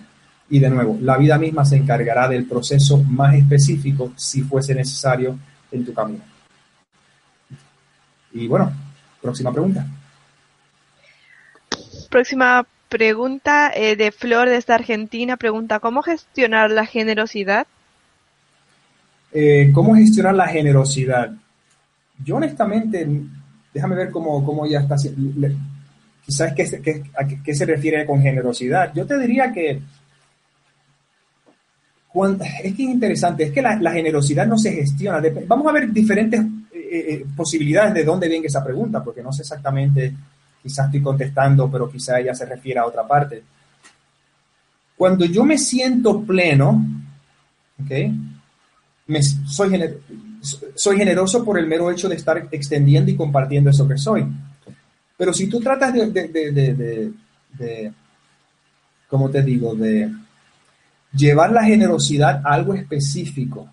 [0.49, 5.37] Y de nuevo, la vida misma se encargará del proceso más específico si fuese necesario
[5.71, 6.23] en tu camino.
[8.33, 8.71] Y bueno,
[9.21, 9.85] próxima pregunta.
[12.09, 15.37] Próxima pregunta eh, de Flor desde Argentina.
[15.37, 17.67] Pregunta, ¿cómo gestionar la generosidad?
[19.31, 21.31] Eh, ¿Cómo gestionar la generosidad?
[22.23, 23.07] Yo honestamente,
[23.73, 24.95] déjame ver cómo, cómo ya está.
[26.25, 28.93] Quizás qué, qué, a qué se refiere con generosidad.
[28.93, 29.81] Yo te diría que
[32.63, 35.21] es que es interesante, es que la, generosidad no se gestiona.
[35.47, 39.43] vamos a ver diferentes eh, eh, posibilidades de dónde viene esa pregunta, porque no sé
[39.43, 40.13] exactamente,
[40.61, 43.43] quizás estoy contestando, pero quizás ella se refiere a otra parte.
[44.97, 46.83] Cuando yo me siento pleno,
[47.83, 48.11] ¿okay?
[49.47, 49.79] Soy,
[50.75, 54.25] soy generoso por el mero hecho de estar extendiendo y compartiendo eso que soy.
[55.17, 57.11] Pero si tú tratas de, de, de,
[57.57, 57.93] de
[59.07, 60.09] ¿cómo te digo?, de
[61.13, 63.69] llevar la generosidad a algo específico.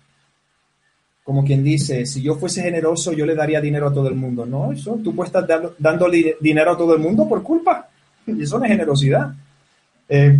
[1.23, 4.45] Como quien dice, si yo fuese generoso, yo le daría dinero a todo el mundo.
[4.45, 7.89] No, eso, tú puedes estar dándole dinero a todo el mundo por culpa.
[8.27, 9.33] Eso no es generosidad.
[10.09, 10.37] Eh,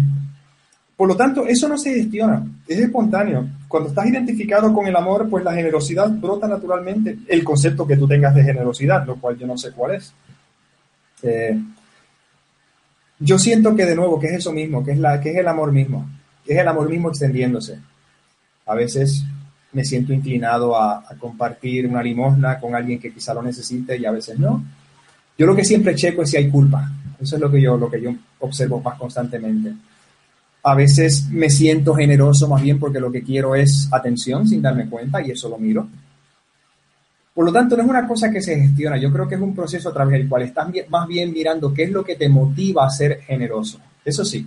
[0.96, 3.48] por lo tanto, eso no se gestiona, es espontáneo.
[3.68, 7.18] Cuando estás identificado con el amor, pues la generosidad brota naturalmente.
[7.28, 10.14] El concepto que tú tengas de generosidad, lo cual yo no sé cuál es.
[11.24, 11.60] Eh,
[13.20, 15.48] yo siento que de nuevo, que es eso mismo, que es, la, que es el
[15.48, 16.08] amor mismo
[16.48, 17.80] es el amor mismo extendiéndose.
[18.66, 19.24] A veces
[19.74, 24.12] me siento inclinado a, compartir una limosna con alguien que quizá lo necesite y a
[24.12, 24.64] veces no.
[25.38, 26.90] Yo lo que siempre checo es si hay culpa.
[27.20, 29.74] Eso es lo que yo, lo que yo observo más constantemente.
[30.68, 34.90] A veces me siento generoso más bien porque lo que quiero es atención sin darme
[34.90, 35.88] cuenta y eso lo miro.
[37.34, 38.98] Por lo tanto, no es una cosa que se gestiona.
[38.98, 41.84] Yo creo que es un proceso a través del cual estás más bien mirando qué
[41.84, 43.80] es lo que te motiva a ser generoso.
[44.04, 44.46] Eso sí,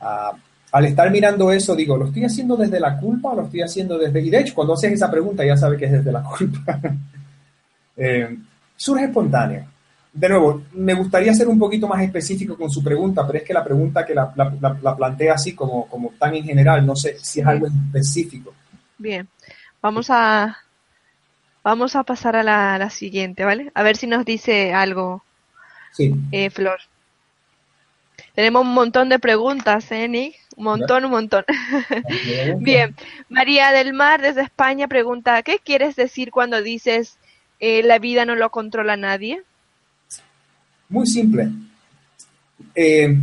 [0.00, 0.36] uh,
[0.70, 3.98] al estar mirando eso, digo, ¿lo estoy haciendo desde la culpa o lo estoy haciendo
[3.98, 4.20] desde...
[4.20, 6.80] Y de hecho, cuando haces esa pregunta ya sabes que es desde la culpa.
[8.00, 8.38] Eh,
[8.76, 9.66] surge espontáneo.
[10.18, 13.54] De nuevo, me gustaría ser un poquito más específico con su pregunta, pero es que
[13.54, 17.46] la pregunta que la, plantea así como, como tan en general, no sé si es
[17.46, 18.52] algo específico.
[18.98, 19.28] Bien,
[19.80, 20.58] vamos a,
[21.62, 23.70] vamos a pasar a la, siguiente, ¿vale?
[23.74, 25.22] A ver si nos dice algo,
[25.92, 26.12] sí.
[26.32, 26.80] Eh, Flor.
[28.34, 30.34] Tenemos un montón de preguntas, ¿eh, Nick?
[30.56, 31.44] Un montón, un montón.
[32.58, 32.96] Bien,
[33.28, 37.18] María del Mar desde España pregunta, ¿qué quieres decir cuando dices
[37.60, 39.44] eh, la vida no lo controla nadie?
[40.88, 41.50] Muy simple.
[42.74, 43.16] Eh,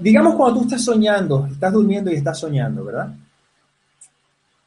[0.00, 3.14] digamos cuando tú estás soñando, estás durmiendo y estás soñando, ¿verdad?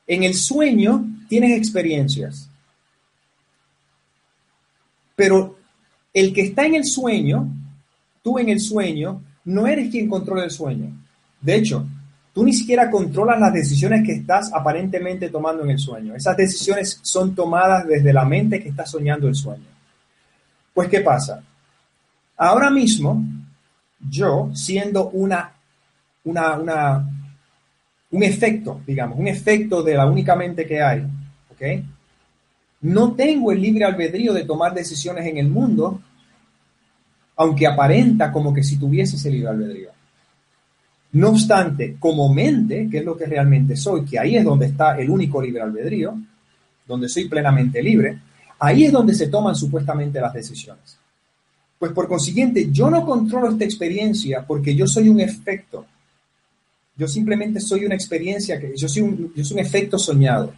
[0.08, 2.50] En el sueño tienes experiencias,
[5.16, 5.58] pero
[6.14, 7.48] el que está en el sueño
[8.22, 10.92] tú en el sueño no eres quien controla el sueño.
[11.42, 11.86] De hecho,
[12.34, 16.16] tú ni siquiera controlas las decisiones que estás aparentemente tomando en el sueño.
[16.16, 19.66] Esas decisiones son tomadas desde la mente que está soñando el sueño.
[20.74, 21.44] Pues, ¿qué pasa?
[22.38, 23.24] Ahora mismo,
[24.10, 25.52] yo, siendo una,
[26.24, 27.08] una,
[28.12, 31.02] un efecto, digamos, un efecto de la única mente que hay,
[31.52, 31.84] ¿ok?
[32.82, 36.02] No tengo el libre albedrío de tomar decisiones en el mundo,
[37.36, 39.90] aunque aparenta como que si tuviese ese libre albedrío.
[41.14, 44.98] No obstante, como mente, que es lo que realmente soy, que ahí es donde está
[44.98, 46.18] el único libre albedrío,
[46.88, 48.18] donde soy plenamente libre,
[48.62, 50.98] ahí es donde se toman supuestamente las decisiones.
[51.80, 55.84] Pues por consiguiente, yo no controlo esta experiencia porque yo soy un efecto.
[56.96, 60.54] Yo simplemente soy una experiencia, que yo soy un, yo soy un efecto soñado.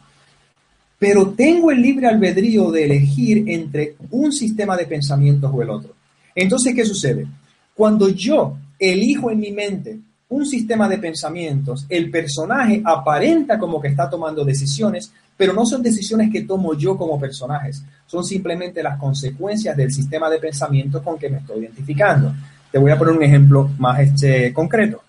[0.99, 5.93] Pero tengo el libre albedrío de elegir entre un sistema de pensamientos o el otro.
[6.35, 7.25] Entonces, ¿qué sucede?
[7.73, 13.87] Cuando yo elijo en mi mente un sistema de pensamientos, el personaje aparenta como que
[13.87, 18.97] está tomando decisiones, pero no son decisiones que tomo yo como personajes, son simplemente las
[18.97, 22.33] consecuencias del sistema de pensamientos con que me estoy identificando.
[22.71, 25.01] Te voy a poner un ejemplo más este, concreto.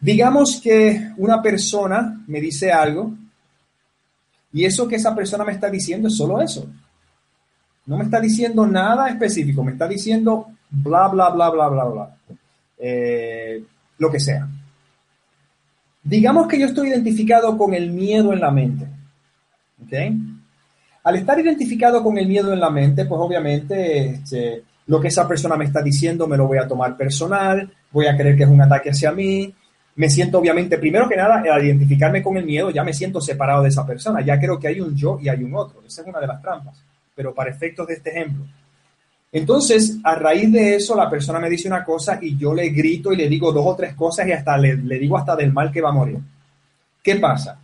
[0.00, 3.12] Digamos que una persona me dice algo
[4.52, 6.66] y eso que esa persona me está diciendo es solo eso.
[7.86, 12.16] No me está diciendo nada específico, me está diciendo bla, bla, bla, bla, bla, bla.
[12.78, 13.62] Eh,
[13.98, 14.48] lo que sea.
[16.02, 18.86] Digamos que yo estoy identificado con el miedo en la mente.
[19.84, 19.92] ¿Ok?
[21.04, 25.26] Al estar identificado con el miedo en la mente, pues obviamente este, lo que esa
[25.26, 28.48] persona me está diciendo me lo voy a tomar personal, voy a creer que es
[28.48, 29.52] un ataque hacia mí.
[29.94, 33.62] Me siento obviamente, primero que nada, al identificarme con el miedo, ya me siento separado
[33.62, 35.82] de esa persona, ya creo que hay un yo y hay un otro.
[35.86, 36.82] Esa es una de las trampas,
[37.14, 38.44] pero para efectos de este ejemplo.
[39.34, 43.12] Entonces, a raíz de eso, la persona me dice una cosa y yo le grito
[43.12, 45.80] y le digo dos o tres cosas y hasta le, digo hasta del mal que
[45.80, 46.18] va a morir.
[47.02, 47.58] ¿Qué pasa?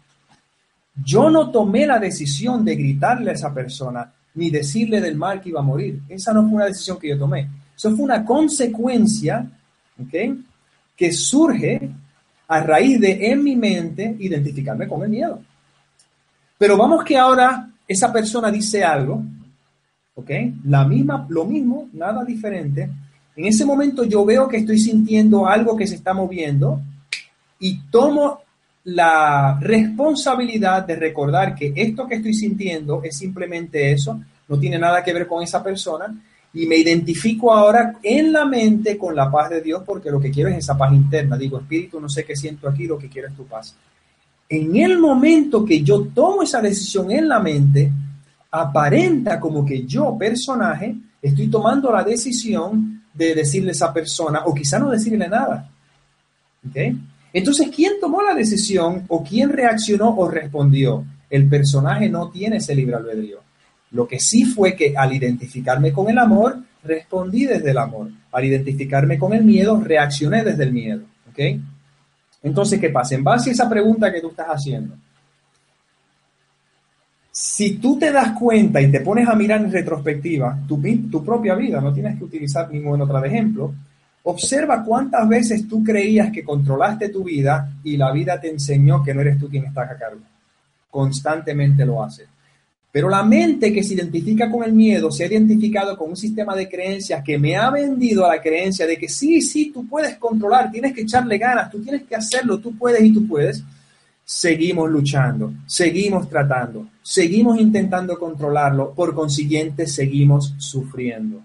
[1.05, 5.51] Yo no tomé la decisión de gritarle a esa persona ni decirle del mal que
[5.51, 6.01] iba a morir.
[6.09, 7.49] Esa no fue una decisión que yo tomé.
[7.77, 9.47] Eso fue una consecuencia
[10.03, 10.43] ¿okay?
[10.97, 11.91] que surge
[12.49, 15.39] a raíz de en mi mente identificarme con el miedo.
[16.57, 19.23] Pero vamos que ahora esa persona dice algo
[20.19, 20.31] ¿ok?
[20.65, 22.91] La misma, lo mismo, nada diferente.
[23.37, 26.81] En ese momento yo veo que estoy sintiendo algo que se está moviendo
[27.61, 28.41] y tomo
[28.85, 35.05] la responsabilidad de recordar que esto que estoy sintiendo es simplemente eso, no tiene nada
[35.05, 36.13] que ver con esa persona
[36.53, 40.33] y me identifico ahora en la mente con la paz de Dios porque lo que
[40.33, 41.37] quiero es esa paz interna.
[41.37, 43.77] Digo, Espíritu, no sé qué siento aquí, lo que quiero es tu paz.
[44.49, 47.93] En el momento que yo tomo esa decisión en la mente,
[48.51, 54.55] aparenta como que yo, personaje, estoy tomando la decisión de decirle a esa persona o
[54.55, 55.69] quizá no decirle nada.
[57.33, 61.05] Entonces, ¿quién tomó la decisión o quién reaccionó o respondió?
[61.29, 63.41] El personaje no tiene ese libre albedrío.
[63.91, 68.11] Lo que sí fue que al identificarme con el amor, respondí desde el amor.
[68.33, 71.03] Al identificarme con el miedo, reaccioné desde el miedo.
[72.43, 73.15] Entonces, ¿qué pasa?
[73.15, 74.95] En base a esa pregunta que tú estás haciendo,
[77.41, 81.81] si tú te das cuenta y te pones a mirar en retrospectiva tu, propia vida,
[81.81, 83.73] no tienes que utilizar ningún otro ejemplo,
[84.25, 89.15] observa cuántas veces tú creías que controlaste tu vida y la vida te enseñó que
[89.15, 90.21] no eres tú quien está a cargo.
[90.91, 92.25] Constantemente lo hace.
[92.91, 96.57] Pero la mente que se identifica con el miedo se ha identificado con un sistema
[96.57, 100.17] de creencias que me ha vendido a la creencia de que sí, sí, tú puedes
[100.17, 103.63] controlar, tienes que echarle ganas, tú tienes que hacerlo, tú puedes y tú puedes
[104.31, 111.41] seguimos luchando, seguimos tratando, seguimos intentando controlarlo, por consiguiente seguimos sufriendo,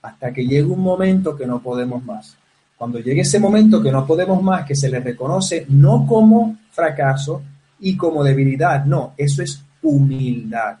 [0.00, 2.36] hasta que llegue un momento que no podemos más.
[2.76, 7.42] Cuando llegue ese momento que no podemos más, que se le reconoce no como fracaso
[7.80, 10.76] y como debilidad, no, eso es humildad.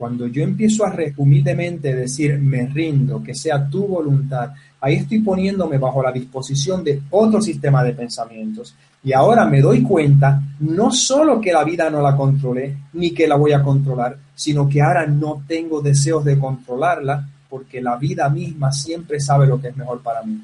[0.00, 4.48] Cuando yo empiezo a humildemente decir, me rindo, que sea tu voluntad,
[4.80, 8.74] ahí estoy poniéndome bajo la disposición de otro sistema de pensamientos.
[9.04, 13.28] Y ahora me doy cuenta no solo que la vida no la controlé, ni que
[13.28, 18.30] la voy a controlar, sino que ahora no tengo deseos de controlarla, porque la vida
[18.30, 20.42] misma siempre sabe lo que es mejor para mí.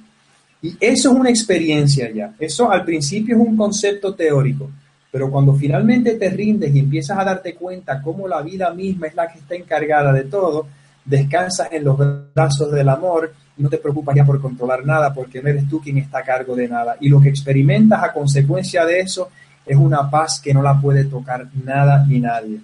[0.60, 2.34] Y eso es una experiencia ya.
[2.38, 4.68] Eso al principio es un concepto teórico,
[5.16, 9.14] pero cuando finalmente te rindes y empiezas a darte cuenta cómo la vida misma es
[9.14, 10.66] la que está encargada de todo,
[11.06, 11.96] descansas en los
[12.34, 15.96] brazos del amor no te preocupas ya por controlar nada porque no eres tú quien
[15.96, 16.98] está a cargo de nada.
[17.00, 19.30] Y lo que experimentas a consecuencia de eso
[19.64, 22.60] es una paz que no la puede tocar nada ni nadie.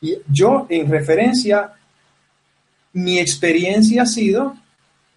[0.00, 1.72] Y yo, en referencia,
[2.92, 4.54] mi experiencia ha sido,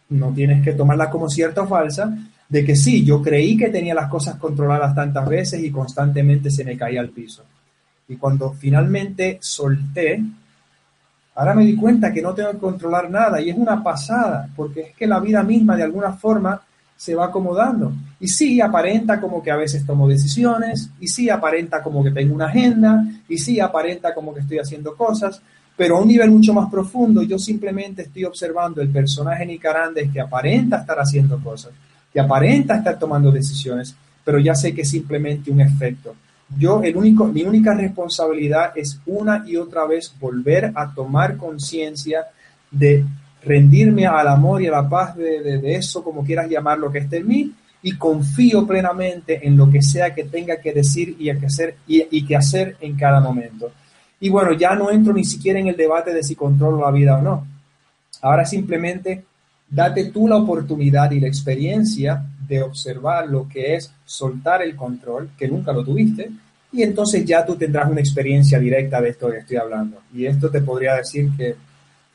[0.09, 2.11] no tienes que tomarla como cierta o falsa,
[2.51, 6.65] de que sí, yo creí que tenía las cosas controladas tantas veces y constantemente se
[6.65, 7.43] me caía al piso.
[8.09, 10.21] Y cuando finalmente solté
[11.33, 14.81] Ahora me di cuenta que no tengo que controlar nada y es una pasada, porque
[14.81, 16.61] es que la vida misma de alguna forma
[16.95, 17.93] se va acomodando.
[18.19, 22.35] Y sí, aparenta como que a veces tomo decisiones, y sí, aparenta como que tengo
[22.35, 25.41] una agenda, y sí, aparenta como que estoy haciendo cosas,
[25.75, 30.21] pero a un nivel mucho más profundo yo simplemente estoy observando el personaje Nicarandes que
[30.21, 31.71] aparenta estar haciendo cosas,
[32.13, 36.15] que aparenta estar tomando decisiones, pero ya sé que es simplemente un efecto.
[36.57, 42.25] Yo, el único, mi única responsabilidad es una y otra vez volver a tomar conciencia
[42.69, 43.05] de
[43.43, 47.27] rendirme al amor y a la paz de, eso, como quieras llamarlo, que esté en
[47.27, 47.51] mí,
[47.83, 52.25] y confío plenamente en lo que sea que tenga que decir y que hacer, y,
[52.25, 53.71] que hacer en cada momento.
[54.19, 57.17] Y bueno, ya no entro ni siquiera en el debate de si controlo la vida
[57.17, 57.47] o no.
[58.21, 59.23] Ahora simplemente
[59.71, 65.29] date tú la oportunidad y la experiencia de observar lo que es soltar el control,
[65.37, 66.29] que nunca lo tuviste,
[66.73, 70.01] y entonces ya tú tendrás una experiencia directa de esto que estoy hablando.
[70.13, 71.55] Y esto te podría decir que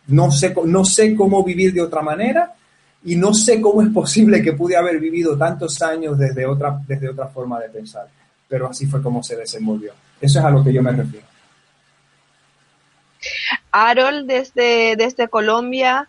[0.09, 2.55] no sé, no sé cómo vivir de otra manera
[3.05, 7.09] y no sé cómo es posible que pude haber vivido tantos años desde otra, desde
[7.09, 8.07] otra forma de pensar,
[8.49, 9.93] pero así fue como se desenvolvió.
[10.21, 11.27] Eso es a lo que yo me refiero.
[13.73, 16.09] Harold desde, desde Colombia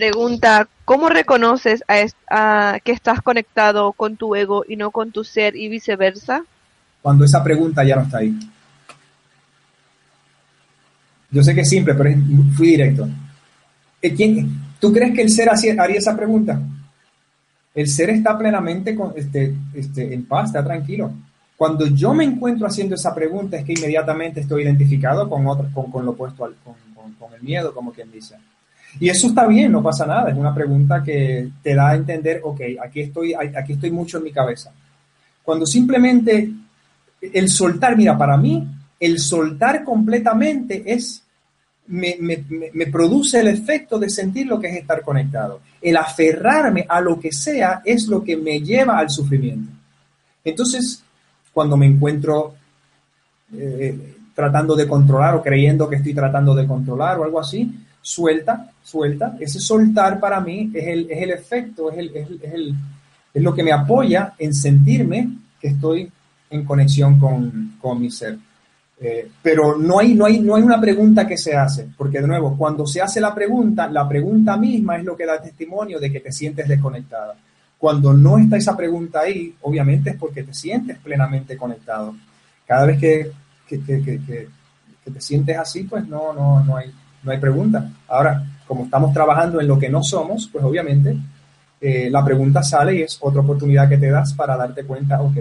[0.00, 5.54] pregunta, ¿cómo reconoces a, que estás conectado con tu ego y no con tu ser
[5.56, 6.42] y viceversa?
[7.02, 8.34] Cuando esa pregunta ya no está ahí.
[11.30, 12.18] Yo sé que es simple, pero
[12.56, 13.06] fui directo.
[14.00, 16.58] Eh, ¿Quién, ¿Tú crees que el ser haría esa pregunta?
[17.74, 21.12] El ser está plenamente con, este, este, en paz, está tranquilo.
[21.58, 25.90] Cuando yo me encuentro haciendo esa pregunta es que inmediatamente estoy identificado con, otro, con,
[25.90, 26.74] con lo opuesto al, con,
[27.18, 28.36] con el miedo, como quien dice.
[28.98, 30.30] Y eso está bien, no pasa nada.
[30.30, 34.24] Es una pregunta que te da a entender, ok, aquí estoy, aquí estoy mucho en
[34.24, 34.72] mi cabeza.
[35.42, 36.50] Cuando simplemente
[37.20, 38.66] el soltar, mira, para mí,
[38.98, 41.22] el soltar completamente es,
[41.86, 42.12] me,
[42.90, 45.60] produce el efecto de sentir lo que es estar conectado.
[45.80, 49.72] El aferrarme a lo que sea es lo que me lleva al sufrimiento.
[50.44, 51.02] Entonces,
[51.52, 52.54] cuando me encuentro
[53.56, 57.70] eh, tratando de controlar o creyendo que estoy tratando de controlar o algo así,
[58.00, 59.36] suelta, suelta.
[59.38, 62.74] Ese soltar para mí es el, es el efecto, es, el, es, el,
[63.32, 65.28] es, lo que me apoya en sentirme
[65.60, 66.10] que estoy
[66.50, 68.38] en conexión con, con mi ser.
[69.02, 72.26] Eh, pero no hay, no, hay, no hay una pregunta que se hace, porque de
[72.26, 76.12] nuevo, cuando se hace la pregunta, la pregunta misma es lo que da testimonio de
[76.12, 77.34] que te sientes desconectada.
[77.78, 82.14] Cuando no está esa pregunta ahí, obviamente es porque te sientes plenamente conectado.
[82.66, 83.32] Cada vez que,
[83.66, 84.20] que, que,
[85.02, 86.92] que te sientes así, pues no, no, no hay,
[87.22, 87.90] no hay pregunta.
[88.08, 91.16] Ahora, como estamos trabajando en lo que no somos, pues obviamente
[91.80, 95.36] eh, la pregunta sale y es otra oportunidad que te das para darte cuenta, ok.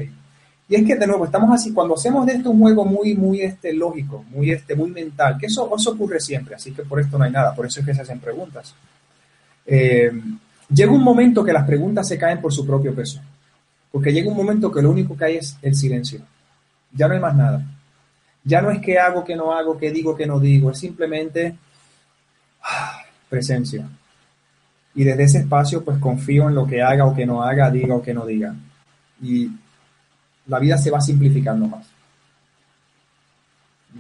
[0.70, 3.42] Y es que de nuevo estamos así, cuando hacemos de esto un juego muy, muy
[3.42, 7.18] este, lógico, muy, este, muy mental, que eso, eso ocurre siempre, así que por esto
[7.18, 8.76] no hay nada, por eso es que se hacen preguntas.
[9.66, 10.12] Eh,
[10.74, 13.20] llega un momento que las preguntas se caen por su propio peso,
[13.92, 16.22] porque llega un momento que lo único que hay es el silencio,
[16.94, 17.64] ya no hay más nada.
[18.44, 21.56] Ya no es que hago, que no hago, que digo, que no digo, es simplemente
[23.30, 23.88] presencia.
[24.96, 27.96] Y desde ese espacio, pues confío en lo que haga o que no haga, diga
[27.96, 28.56] o que no diga.
[29.22, 29.50] Y
[30.48, 31.88] la vida se va simplificando más.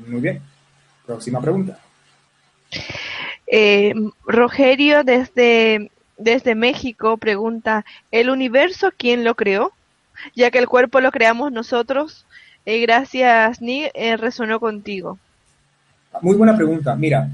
[0.07, 0.41] Muy bien.
[1.05, 1.80] Próxima pregunta.
[3.47, 3.93] Eh,
[4.26, 9.72] Rogerio desde, desde México pregunta, ¿el universo quién lo creó?
[10.36, 12.26] Ya que el cuerpo lo creamos nosotros.
[12.66, 15.18] Eh, gracias, Ni, eh, resonó contigo.
[16.22, 16.95] Muy buena pregunta.
[16.95, 17.30] Mira,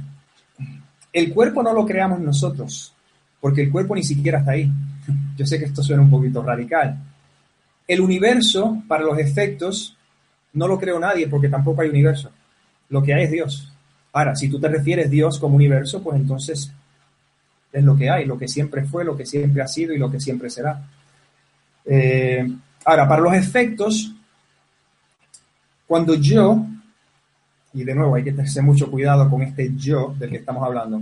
[1.16, 2.93] el cuerpo no lo creamos nosotros,
[3.39, 4.70] porque el cuerpo ni siquiera está ahí.
[5.38, 6.97] Yo sé que esto suena un poquito radical.
[7.88, 9.95] El universo, para los efectos,
[10.51, 12.32] no lo creó nadie porque tampoco hay universo.
[12.89, 13.72] Lo que hay es Dios.
[14.11, 16.70] Ahora, si tú te refieres Dios como universo, pues entonces
[17.72, 20.11] es lo que hay, lo que siempre fue, lo que siempre ha sido y lo
[20.11, 20.82] que siempre será.
[21.86, 22.45] Eh,
[22.84, 24.13] ahora, para los efectos,
[25.88, 26.66] cuando yo
[27.76, 31.01] y de nuevo hay que tener mucho cuidado con este yo del que estamos hablando,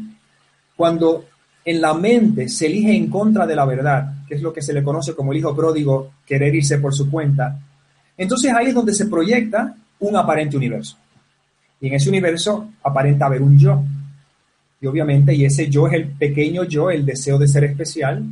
[0.75, 1.25] cuando
[1.63, 4.73] en la mente se elige en contra de la verdad, que es lo que se
[4.73, 7.57] le conoce como el hijo pródigo, querer irse por su cuenta,
[8.17, 10.97] entonces ahí es donde se proyecta un aparente universo.
[11.79, 13.83] Y en ese universo aparenta haber un yo.
[14.81, 18.23] Y obviamente, y ese yo es el pequeño yo, el deseo de ser especial,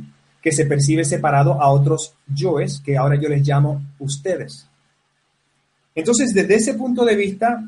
[0.42, 4.66] que se percibe separado a otros yoes, que ahora yo les llamo ustedes.
[5.94, 7.62] Entonces, desde ese punto de vista,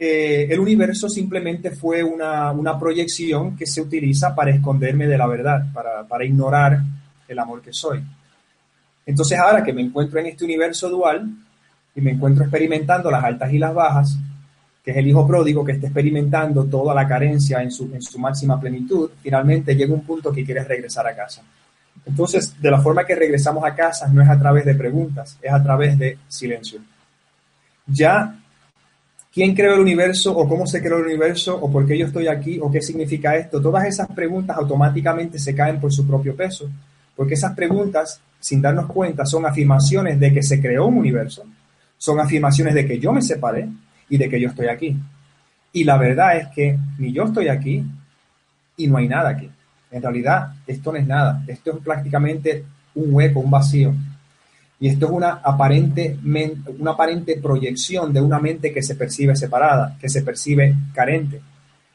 [0.00, 5.66] eh, el universo simplemente fue una, proyección que se utiliza para esconderme de la verdad,
[5.72, 6.80] para, ignorar
[7.26, 8.00] el amor que soy.
[9.04, 11.28] Entonces ahora que me encuentro en este universo dual
[11.96, 14.16] y me encuentro experimentando las altas y las bajas,
[14.84, 18.18] que es el hijo pródigo que está experimentando toda la carencia en su, en su
[18.18, 21.42] máxima plenitud, finalmente llega un punto que quiere regresar a casa.
[22.06, 25.52] Entonces, de la forma que regresamos a casa no es a través de preguntas, es
[25.52, 26.80] a través de silencio.
[27.86, 28.38] Ya,
[29.32, 32.28] ¿quién creó el universo o cómo se creó el universo o por qué yo estoy
[32.28, 33.60] aquí o qué significa esto?
[33.60, 36.68] Todas esas preguntas automáticamente se caen por su propio peso,
[37.16, 41.44] porque esas preguntas, sin darnos cuenta, son afirmaciones de que se creó un universo,
[41.96, 43.68] son afirmaciones de que yo me separé
[44.08, 44.96] y de que yo estoy aquí.
[45.72, 47.84] Y la verdad es que ni yo estoy aquí
[48.76, 49.50] y no hay nada aquí.
[49.90, 51.42] En realidad, esto no es nada.
[51.46, 52.64] Esto es prácticamente
[52.94, 53.94] un hueco, un vacío.
[54.80, 56.16] Y esto es una aparente,
[56.78, 61.40] una aparente proyección de una mente que se percibe separada, que se percibe carente.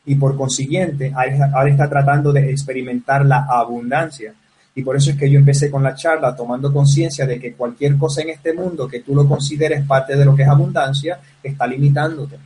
[0.05, 4.34] Y por consiguiente, ahora está tratando de experimentar la abundancia.
[4.75, 7.97] Y por eso es que yo empecé con la charla tomando conciencia de que cualquier
[7.97, 11.65] cosa en este mundo que tú lo consideres parte de lo que es abundancia, está
[11.65, 12.38] limitándote.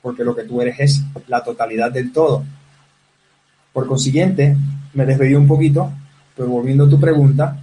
[0.00, 2.44] Porque lo que tú eres es la totalidad del todo.
[3.74, 4.56] Por consiguiente,
[4.94, 5.90] me desvié un poquito,
[6.34, 7.58] pero volviendo a tu pregunta,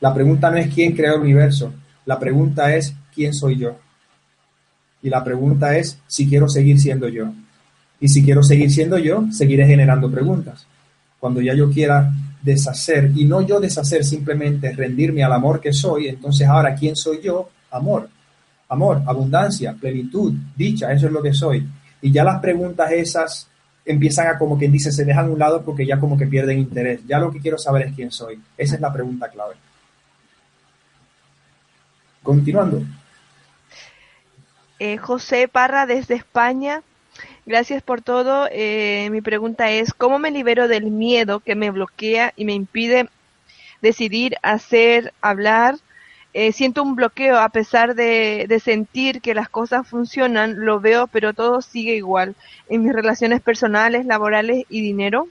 [0.00, 1.72] la pregunta no es quién creó el universo,
[2.06, 3.76] la pregunta es quién soy yo.
[5.02, 7.32] Y la pregunta es si quiero seguir siendo yo.
[8.00, 10.66] Y si quiero seguir siendo yo, seguiré generando preguntas.
[11.20, 12.10] Cuando ya yo quiera
[12.42, 17.20] deshacer, y no yo deshacer, simplemente rendirme al amor que soy, entonces ahora, ¿quién soy
[17.22, 17.48] yo?
[17.70, 18.08] Amor.
[18.68, 21.66] Amor, abundancia, plenitud, dicha, eso es lo que soy.
[22.02, 23.48] Y ya las preguntas esas
[23.84, 26.58] empiezan a, como quien dice, se dejan a un lado porque ya como que pierden
[26.58, 27.00] interés.
[27.06, 28.40] Ya lo que quiero saber es quién soy.
[28.56, 29.54] Esa es la pregunta clave.
[32.24, 32.82] Continuando.
[34.80, 36.82] Eh, José Parra desde España.
[37.46, 38.48] Gracias por todo.
[38.50, 43.08] Eh, mi pregunta es, ¿cómo me libero del miedo que me bloquea y me impide
[43.82, 45.76] decidir, hacer, hablar?
[46.32, 51.34] Eh, siento un bloqueo a pesar de, sentir que las cosas funcionan, lo veo, pero
[51.34, 52.34] todo sigue igual
[52.68, 55.28] en mis relaciones personales, laborales y dinero.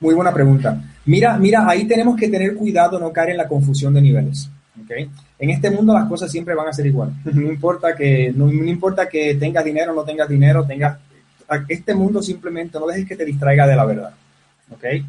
[0.00, 0.82] Muy buena pregunta.
[1.06, 4.50] Mira, mira, ahí tenemos que tener cuidado no caer en la confusión de niveles.
[4.84, 5.10] ¿Okay?
[5.38, 7.12] En este mundo las cosas siempre van a ser igual.
[7.24, 10.98] No importa que no, importa que tengas dinero no tengas dinero, tengas
[11.68, 14.14] este mundo simplemente no dejes que te distraiga de la verdad.
[14.70, 15.04] ¿okay?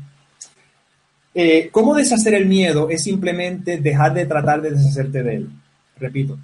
[1.33, 2.89] Eh, ¿Cómo deshacer el miedo?
[2.89, 5.49] Es simplemente dejar de tratar de deshacerte de él.
[5.97, 6.37] Repito,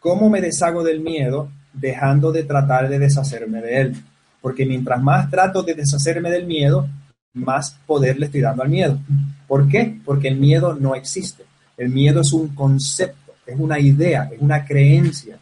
[0.00, 1.50] ¿cómo me deshago del miedo?
[1.72, 3.96] Dejando de tratar de deshacerme de él.
[4.40, 6.88] Porque mientras más trato de deshacerme del miedo,
[7.34, 8.98] más poder le estoy dando al miedo.
[9.46, 9.98] ¿Por qué?
[10.04, 11.44] Porque el miedo no existe.
[11.78, 15.38] El miedo es un concepto, es una idea, es una creencia.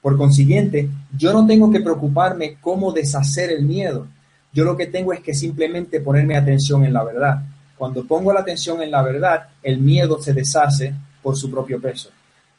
[0.00, 4.06] Por consiguiente, yo no tengo que preocuparme cómo deshacer el miedo.
[4.52, 7.42] Yo lo que tengo es que simplemente ponerme atención en la verdad.
[7.76, 12.10] Cuando pongo la atención en la verdad, el miedo se deshace por su propio peso.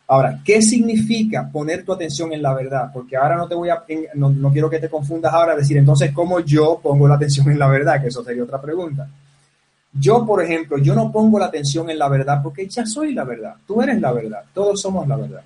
[0.07, 2.89] Ahora, ¿qué significa poner tu atención en la verdad?
[2.93, 3.83] Porque ahora no te voy a,
[4.15, 7.67] no, quiero que te confundas ahora decir, entonces, ¿cómo yo pongo la atención en la
[7.67, 8.01] verdad?
[8.01, 9.07] Que eso sería otra pregunta.
[9.91, 13.23] Yo, por ejemplo, yo no pongo la atención en la verdad porque ya soy la
[13.23, 13.55] verdad.
[13.65, 14.43] Tú eres la verdad.
[14.53, 15.43] Todos somos la verdad.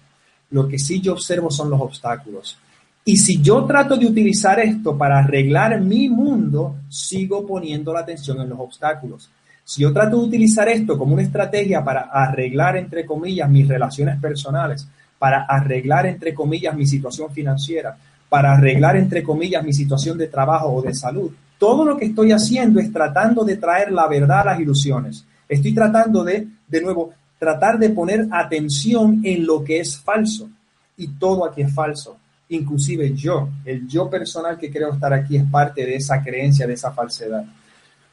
[0.52, 2.58] Lo que sí yo observo son los obstáculos.
[3.06, 8.40] Y si yo trato de utilizar esto para arreglar mi mundo, sigo poniendo la atención
[8.42, 9.30] en los obstáculos.
[9.66, 14.20] Si yo trato de utilizar esto como una estrategia para arreglar, entre comillas, mis relaciones
[14.20, 14.88] personales,
[15.18, 17.98] para arreglar, entre comillas, mi situación financiera,
[18.30, 21.32] para arreglar, entre comillas, mi situación de trabajo o de salud,
[21.64, 25.24] todo lo que estoy haciendo es tratando de traer la verdad a las ilusiones.
[25.48, 30.50] Estoy tratando de, de nuevo, tratar de poner atención en lo que es falso.
[30.98, 32.18] Y todo aquí es falso.
[32.50, 36.74] Inclusive yo, el yo personal que creo estar aquí es parte de esa creencia, de
[36.74, 37.46] esa falsedad.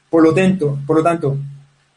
[0.09, 1.37] Por lo tanto, por lo tanto,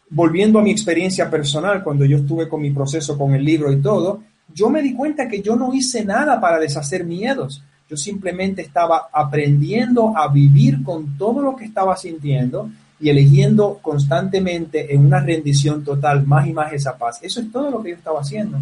[0.10, 3.80] volviendo a mi experiencia personal, cuando yo estuve con mi proceso con el libro y
[3.80, 7.62] todo, yo me di cuenta que yo no hice nada para deshacer miedos.
[7.90, 12.70] Yo simplemente estaba aprendiendo a vivir con todo lo que estaba sintiendo
[13.00, 17.20] y eligiendo constantemente en una rendición total más y más esa paz.
[17.22, 18.58] Eso es todo lo que yo estaba haciendo.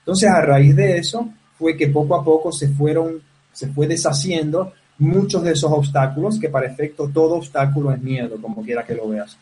[0.00, 3.20] Entonces, a raíz de eso, fue que poco a poco se fueron,
[3.52, 8.62] se fue deshaciendo muchos de esos obstáculos, que para efecto todo obstáculo es miedo, como
[8.62, 9.36] quiera que lo veas.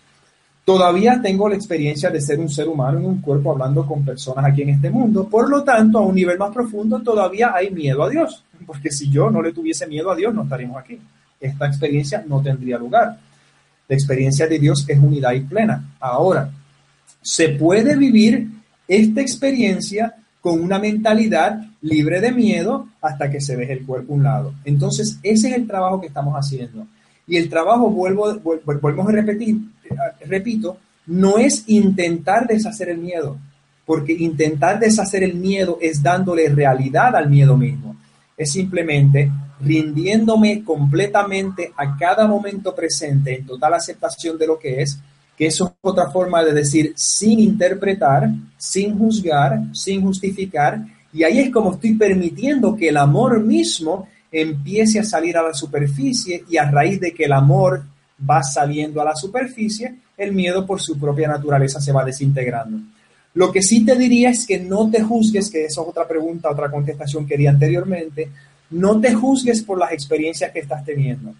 [0.66, 4.46] Todavía tengo la experiencia de ser un ser humano en un cuerpo hablando con personas
[4.46, 8.02] aquí en este mundo, por lo tanto, a un nivel más profundo todavía hay miedo
[8.02, 10.98] a Dios, porque si yo no le tuviese miedo a Dios, no estaríamos aquí.
[11.40, 13.16] Esta experiencia no tendría lugar.
[13.86, 15.94] La experiencia de Dios es unidad y plena.
[16.00, 16.50] Ahora,
[17.22, 18.48] se puede vivir
[18.88, 24.16] esta experiencia con una mentalidad libre de miedo hasta que se deje el cuerpo a
[24.16, 24.54] un lado.
[24.64, 26.88] Entonces, ese es el trabajo que estamos haciendo.
[27.26, 29.56] Y el trabajo, vuelvo, vuelvo a repetir,
[30.26, 33.38] repito, no es intentar deshacer el miedo,
[33.84, 37.96] porque intentar deshacer el miedo es dándole realidad al miedo mismo.
[38.36, 44.98] Es simplemente rindiéndome completamente a cada momento presente en total aceptación de lo que es,
[45.36, 50.80] que eso es otra forma de decir sin interpretar, sin juzgar, sin justificar,
[51.12, 55.54] y ahí es como estoy permitiendo que el amor mismo empiece a salir a la
[55.54, 57.84] superficie y a raíz de que el amor
[58.28, 62.78] va saliendo a la superficie, el miedo por su propia naturaleza se va desintegrando.
[63.34, 66.50] Lo que sí te diría es que no te juzgues, que esa es otra pregunta,
[66.50, 68.30] otra contestación que di anteriormente,
[68.70, 71.34] no te juzgues por las experiencias que estás teniendo.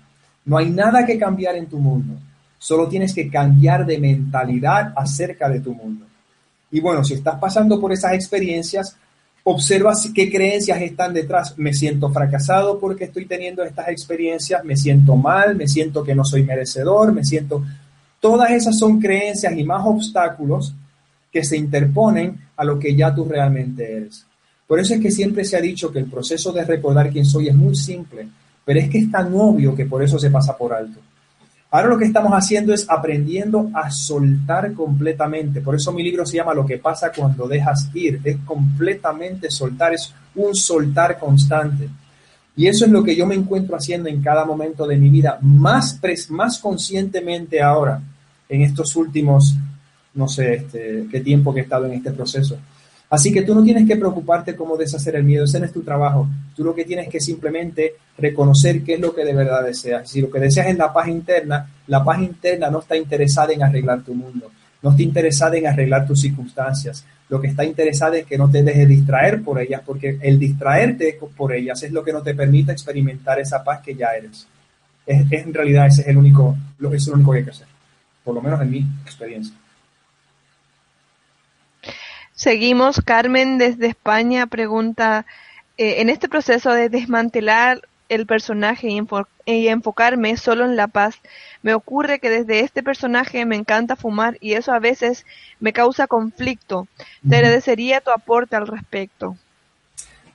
[0.45, 2.14] No hay nada que cambiar en tu mundo.
[2.59, 6.07] Solo tienes que cambiar de mentalidad acerca de tu mundo.
[6.70, 8.97] Y bueno, si estás pasando por esas experiencias,
[9.49, 11.57] observa qué creencias están detrás.
[11.57, 16.24] Me siento fracasado porque estoy teniendo estas experiencias, me siento mal, me siento que no
[16.24, 17.64] soy merecedor, me siento...
[18.18, 20.74] Todas esas son creencias y más obstáculos
[21.30, 24.26] que se interponen a lo que ya tú realmente eres.
[24.66, 27.47] Por eso es que siempre se ha dicho que el proceso de recordar quién soy
[27.47, 28.26] es muy simple,
[28.64, 30.99] pero es que es tan obvio que por eso se pasa por alto.
[31.70, 35.60] Ahora lo que estamos haciendo es aprendiendo a soltar completamente.
[35.60, 38.20] Por eso mi libro se llama Lo que pasa cuando dejas ir.
[38.22, 41.88] Es completamente soltar, es un soltar constante.
[42.56, 45.38] Y eso es lo que yo me encuentro haciendo en cada momento de mi vida,
[45.42, 46.00] más,
[46.30, 48.00] más conscientemente ahora,
[48.48, 49.54] en estos últimos,
[50.14, 52.56] no sé, este, qué tiempo que he estado en este proceso.
[53.09, 55.82] Así que tú no tienes que preocuparte cómo deshacer el miedo, ese no es tu
[55.82, 56.28] trabajo.
[56.57, 60.11] Tú lo que tienes que simplemente reconocer qué es lo que de verdad deseas.
[60.11, 63.62] Si lo que deseas es la paz interna, la paz interna no está interesada en
[63.62, 64.50] arreglar tu mundo,
[64.82, 67.04] no está interesada en arreglar tus circunstancias.
[67.28, 71.18] Lo que está interesada es que no te dejes distraer por ellas, porque el distraerte
[71.36, 74.48] por ellas es lo que no te permite experimentar esa paz que ya eres.
[75.07, 77.68] Es, en realidad ese es el único, lo, es lo único que hay que hacer,
[78.24, 79.54] por lo menos en mi experiencia.
[82.37, 85.24] Seguimos, Carmen desde España pregunta,
[85.78, 87.80] eh, en este proceso de desmantelar
[88.11, 91.16] el personaje y, enfocarme solo en la paz,
[91.62, 95.24] me ocurre que desde este personaje me encanta fumar y eso a veces
[95.61, 96.87] me causa conflicto.
[97.26, 99.34] Te agradecería tu aporte al respecto.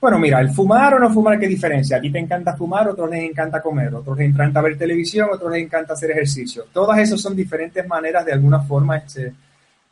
[0.00, 1.98] Bueno, mira, el fumar o no fumar, ¿qué diferencia?
[1.98, 5.52] A ti te encanta fumar, otros les encanta comer, otros les encanta ver televisión, otros
[5.52, 6.64] les encanta hacer ejercicio.
[6.72, 9.32] Todas esas son diferentes maneras de alguna forma este,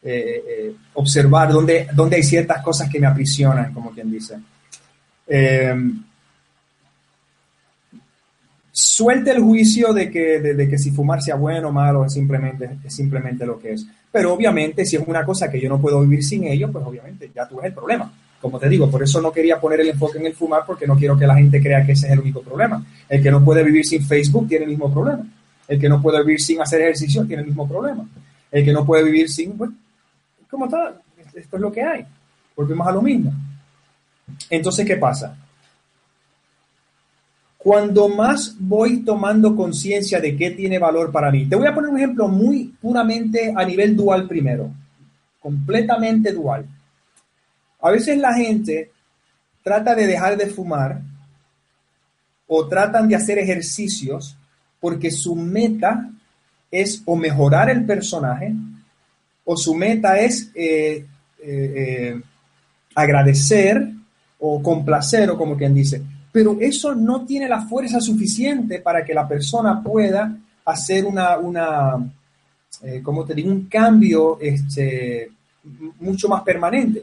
[0.03, 4.39] eh, eh, observar dónde, dónde hay ciertas cosas que me aprisionan, como quien dice.
[5.27, 5.75] Eh,
[8.73, 12.79] suelte el juicio de que, de, que si fumar sea bueno o malo es simplemente,
[12.85, 13.87] es simplemente lo que es.
[14.11, 17.31] Pero obviamente, si es una cosa que yo no puedo vivir sin ello, pues obviamente
[17.35, 18.13] ya tú ves el problema.
[18.41, 20.97] Como te digo, por eso no quería poner el enfoque en el fumar, porque no
[20.97, 22.83] quiero que la gente crea que ese es el único problema.
[23.09, 25.27] El que no puede vivir sin Facebook tiene el mismo problema.
[25.69, 28.09] El que no puede vivir sin hacer ejercicio tiene el mismo problema.
[28.51, 29.57] El que no puede vivir sin,
[30.51, 31.01] como está,
[31.35, 32.05] esto es lo que hay.
[32.57, 33.33] Volvemos a lo mismo.
[34.49, 35.37] Entonces, ¿qué pasa?
[37.57, 41.91] Cuando más voy tomando conciencia de qué tiene valor para mí, te voy a poner
[41.91, 44.71] un ejemplo muy puramente a nivel dual primero,
[45.39, 46.67] completamente dual.
[47.81, 48.91] A veces la gente
[49.63, 51.01] trata de dejar de fumar
[52.47, 54.37] o tratan de hacer ejercicios
[54.81, 56.11] porque su meta
[56.71, 58.55] es o mejorar el personaje
[59.53, 61.05] o su meta es eh,
[61.43, 62.21] eh, eh,
[62.95, 63.85] agradecer
[64.39, 66.01] o complacer, o como quien dice.
[66.31, 72.13] Pero eso no tiene la fuerza suficiente para que la persona pueda hacer una, una
[73.03, 75.33] como te digo, un cambio este,
[75.99, 77.03] mucho más permanente.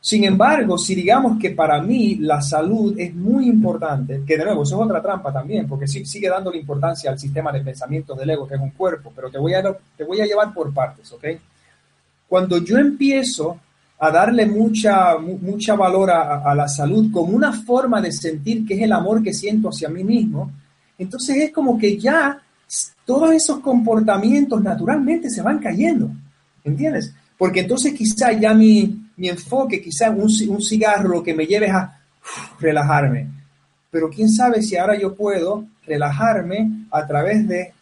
[0.00, 4.62] Sin embargo, si digamos que para mí la salud es muy importante, que de nuevo,
[4.62, 8.30] eso es otra trampa también, porque sigue dando la importancia al sistema de pensamiento del
[8.30, 9.64] ego, que es un cuerpo, pero te voy a,
[9.96, 11.24] te voy a llevar por partes, ¿ok?
[12.28, 13.58] Cuando yo empiezo
[13.98, 18.82] a darle mucha, mucha valor a, la salud como una forma de sentir que es
[18.82, 20.52] el amor que siento hacia mí mismo,
[20.96, 22.40] entonces es como que ya
[23.04, 26.10] todos esos comportamientos naturalmente se van cayendo,
[26.62, 27.12] ¿entiendes?
[27.36, 32.00] Porque entonces quizá ya mi, enfoque, quizá un, un, cigarro lo que me lleve a
[32.60, 33.26] relajarme.
[33.90, 37.72] Pero quién sabe si ahora yo puedo relajarme a través de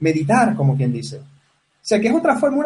[0.00, 1.20] meditar, como quien dice.
[1.86, 2.64] Sea, que es otra forma,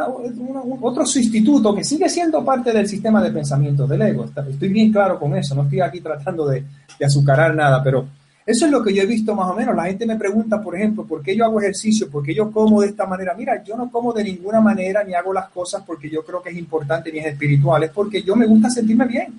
[0.80, 4.24] otro sustituto que sigue siendo parte del sistema de pensamiento del ego.
[4.24, 6.64] Estoy bien claro con eso, no estoy aquí tratando de,
[7.04, 8.08] azucarar nada, pero
[8.46, 9.76] eso es lo que yo he visto más o menos.
[9.76, 12.08] La gente me pregunta, por ejemplo, ¿por qué yo hago ejercicio?
[12.08, 13.34] ¿Por qué yo como de esta manera?
[13.34, 16.48] Mira, yo no como de ninguna manera ni hago las cosas porque yo creo que
[16.48, 19.34] es importante ni es espiritual, es porque yo me gusta sentirme bien.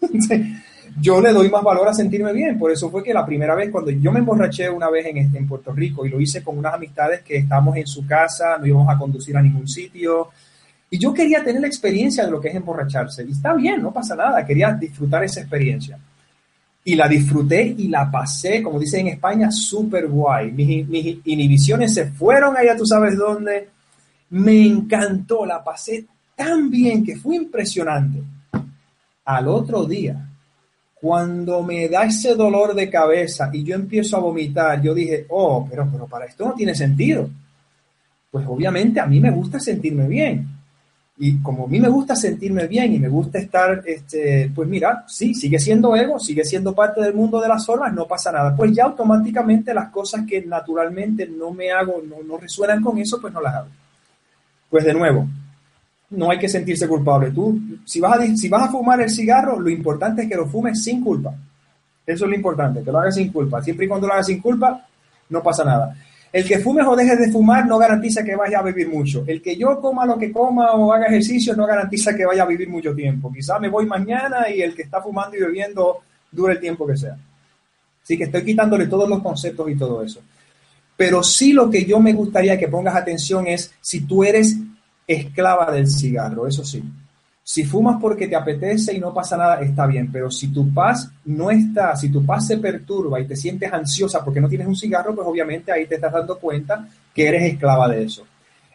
[0.98, 2.58] yo le doy más valor a sentirme bien.
[2.58, 5.46] Por eso fue que la primera vez, cuando yo me emborraché una vez en, en
[5.46, 8.88] Puerto Rico y lo hice con unas amistades que estábamos en su casa, no íbamos
[8.88, 10.30] a conducir a ningún sitio.
[10.90, 13.24] Y yo quería tener la experiencia de lo que es emborracharse.
[13.24, 15.98] Y está bien, no pasa nada, quería disfrutar esa experiencia.
[16.82, 20.50] y la disfruté y la pasé, como dicen en España, súper guay.
[20.50, 23.68] Mis, mis, inhibiciones se fueron allá, tú sabes dónde.
[24.30, 28.22] Me encantó, la pasé tan bien que fue impresionante.
[29.26, 30.29] Al otro día,
[31.00, 35.66] cuando me da ese dolor de cabeza y yo empiezo a vomitar, yo dije, oh,
[35.68, 37.28] pero, pero para esto no tiene sentido.
[38.30, 40.46] Pues obviamente a mí me gusta sentirme bien.
[41.22, 45.04] Y como a mí me gusta sentirme bien y me gusta estar, este, pues mira,
[45.06, 48.54] sí, sigue siendo ego, sigue siendo parte del mundo de las formas, no pasa nada.
[48.54, 53.20] Pues ya automáticamente las cosas que naturalmente no me hago, no, no resuenan con eso,
[53.20, 53.68] pues no las hago.
[54.70, 55.26] Pues de nuevo,
[56.10, 57.30] no hay que sentirse culpable.
[57.30, 60.46] Tú, si vas, a, si vas a fumar el cigarro, lo importante es que lo
[60.46, 61.34] fumes sin culpa.
[62.06, 63.62] Eso es lo importante, que lo hagas sin culpa.
[63.62, 64.86] Siempre y cuando lo hagas sin culpa,
[65.28, 65.94] no pasa nada.
[66.32, 69.24] El que fumes o dejes de fumar no garantiza que vaya a vivir mucho.
[69.26, 72.46] El que yo coma lo que coma o haga ejercicio no garantiza que vaya a
[72.46, 73.32] vivir mucho tiempo.
[73.32, 75.98] Quizá me voy mañana y el que está fumando y bebiendo
[76.30, 77.16] dure el tiempo que sea.
[78.02, 80.20] Así que estoy quitándole todos los conceptos y todo eso.
[80.96, 84.56] Pero sí lo que yo me gustaría que pongas atención es si tú eres
[85.06, 86.82] esclava del cigarro, eso sí.
[87.42, 91.10] Si fumas porque te apetece y no pasa nada, está bien, pero si tu paz
[91.24, 94.76] no está, si tu paz se perturba y te sientes ansiosa porque no tienes un
[94.76, 98.24] cigarro, pues obviamente ahí te estás dando cuenta que eres esclava de eso.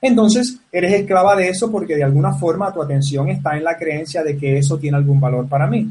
[0.01, 4.23] Entonces, eres esclava de eso porque de alguna forma tu atención está en la creencia
[4.23, 5.89] de que eso tiene algún valor para mí.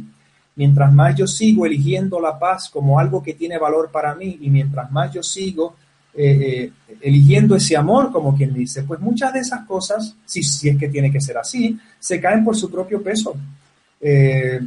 [0.56, 4.50] Mientras más yo sigo eligiendo la paz como algo que tiene valor para mí y
[4.50, 5.74] mientras más yo sigo
[6.16, 10.68] eh, eh, eligiendo ese amor, como quien dice, pues muchas de esas cosas, si, si
[10.68, 13.34] es que tiene que ser así, se caen por su propio peso.
[14.00, 14.60] Eh,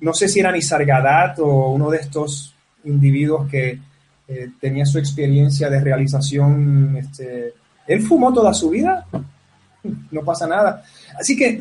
[0.00, 2.54] no sé si era Nisargadat o uno de estos
[2.84, 3.80] individuos que
[4.58, 7.54] tenía su experiencia de realización, este,
[7.86, 9.06] él fumó toda su vida,
[10.10, 10.82] no pasa nada.
[11.18, 11.60] Así que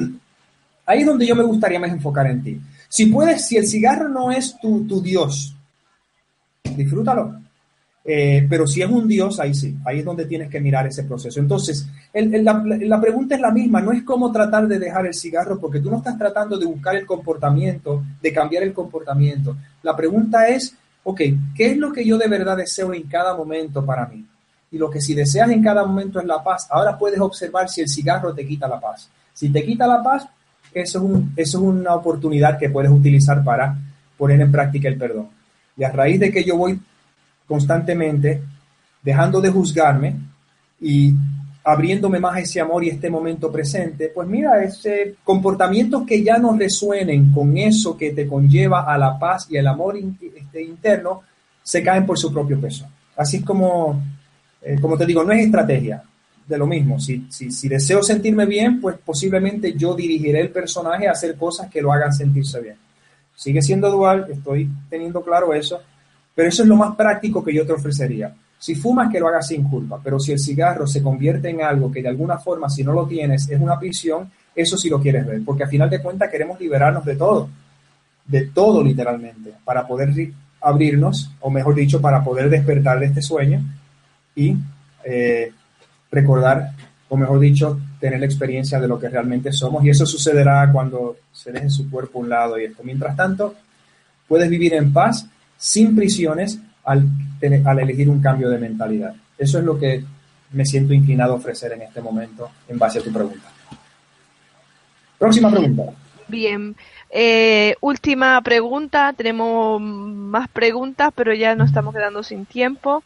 [0.85, 2.61] ahí es donde yo me gustaría más enfocar en ti.
[2.89, 5.55] Si puedes, si el cigarro no es tu, tu Dios,
[6.75, 7.44] disfrútalo
[8.07, 11.03] eh, pero si es un Dios, ahí sí, ahí es donde tienes que mirar ese
[11.05, 11.39] proceso.
[11.39, 15.79] Entonces, la, pregunta es la misma, no es cómo tratar de dejar el cigarro, porque
[15.79, 19.57] tú no estás tratando de buscar el comportamiento, de cambiar el comportamiento.
[19.81, 21.19] La pregunta es, ok,
[21.55, 24.23] ¿qué es lo que yo de verdad deseo en cada momento para mí?
[24.69, 27.81] Y lo que si deseas en cada momento es la paz, ahora puedes observar si
[27.81, 29.09] el cigarro te quita la paz.
[29.33, 30.27] Si te quita la paz,
[30.71, 33.75] eso es, eso es una oportunidad que puedes utilizar para
[34.15, 35.29] poner en práctica el perdón.
[35.75, 36.79] Y a raíz de que yo voy
[37.47, 38.41] constantemente,
[39.01, 40.15] dejando de juzgarme
[40.81, 41.13] y
[41.63, 46.55] abriéndome más ese amor y este momento presente, pues mira, ese comportamientos que ya no
[46.55, 51.21] resuenen con eso que te conlleva a la paz y el amor este, interno,
[51.63, 52.87] se caen por su propio peso.
[53.17, 53.99] Así como,
[54.61, 56.03] eh, como te digo, no es estrategia
[56.47, 56.99] de lo mismo.
[56.99, 61.69] Si, si, si deseo sentirme bien, pues posiblemente yo dirigiré el personaje a hacer cosas
[61.71, 62.75] que lo hagan sentirse bien.
[63.35, 65.81] Sigue siendo dual, estoy teniendo claro eso,
[66.35, 68.35] pero eso es lo más práctico que yo te ofrecería.
[68.59, 71.91] Si fumas, que lo hagas sin culpa, pero si el cigarro se convierte en algo
[71.91, 75.25] que de alguna forma, si no lo tienes, es una prisión, eso sí lo quieres
[75.25, 77.49] ver, porque a final de cuentas queremos liberarnos de todo,
[78.25, 80.13] de todo literalmente, para poder
[80.61, 83.61] abrirnos, o mejor dicho, para poder despertar de este sueño
[84.35, 84.55] y
[85.03, 85.51] eh,
[86.11, 86.71] recordar,
[87.09, 89.85] o mejor dicho, tener la experiencia de lo que realmente somos.
[89.85, 92.83] Y eso sucederá cuando se deje su cuerpo a un lado y esto.
[92.83, 93.53] Mientras tanto,
[94.27, 95.27] puedes vivir en paz
[95.57, 97.07] sin prisiones al,
[97.65, 99.15] al elegir un cambio de mentalidad.
[99.37, 100.03] Eso es lo que
[100.51, 103.49] me siento inclinado a ofrecer en este momento en base a tu pregunta.
[105.17, 105.83] Próxima pregunta.
[106.27, 106.75] Bien.
[107.09, 109.13] Eh, última pregunta.
[109.13, 113.03] Tenemos más preguntas, pero ya nos estamos quedando sin tiempo.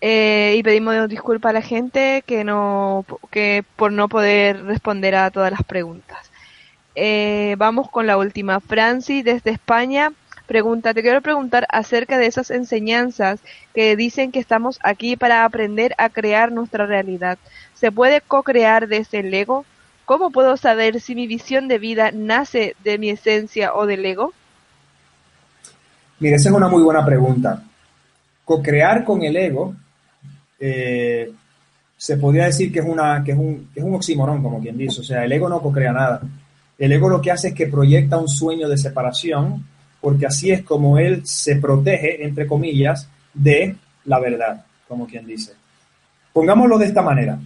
[0.00, 5.30] Eh, y pedimos disculpas a la gente que no que por no poder responder a
[5.30, 6.30] todas las preguntas.
[6.94, 8.60] Eh, vamos con la última.
[8.60, 10.12] Francis desde España
[10.52, 13.40] Pregunta, te quiero preguntar acerca de esas enseñanzas
[13.74, 17.38] que dicen que estamos aquí para aprender a crear nuestra realidad.
[17.72, 19.64] ¿Se puede co-crear desde el ego?
[20.04, 24.34] ¿Cómo puedo saber si mi visión de vida nace de mi esencia o del ego?
[26.20, 27.62] Mira, esa es una muy buena pregunta.
[28.44, 29.74] Co-crear con el ego
[30.60, 31.32] eh,
[31.96, 34.76] se podría decir que es, una, que, es un, que es un oxímoron, como quien
[34.76, 35.00] dice.
[35.00, 36.20] O sea, el ego no co-crea nada.
[36.78, 39.72] El ego lo que hace es que proyecta un sueño de separación
[40.02, 45.52] porque así es como él se protege, entre comillas, de la verdad, como quien dice.
[46.32, 47.38] Pongámoslo de esta manera.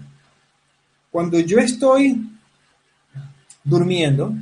[1.10, 2.18] Cuando yo estoy
[3.62, 4.32] durmiendo,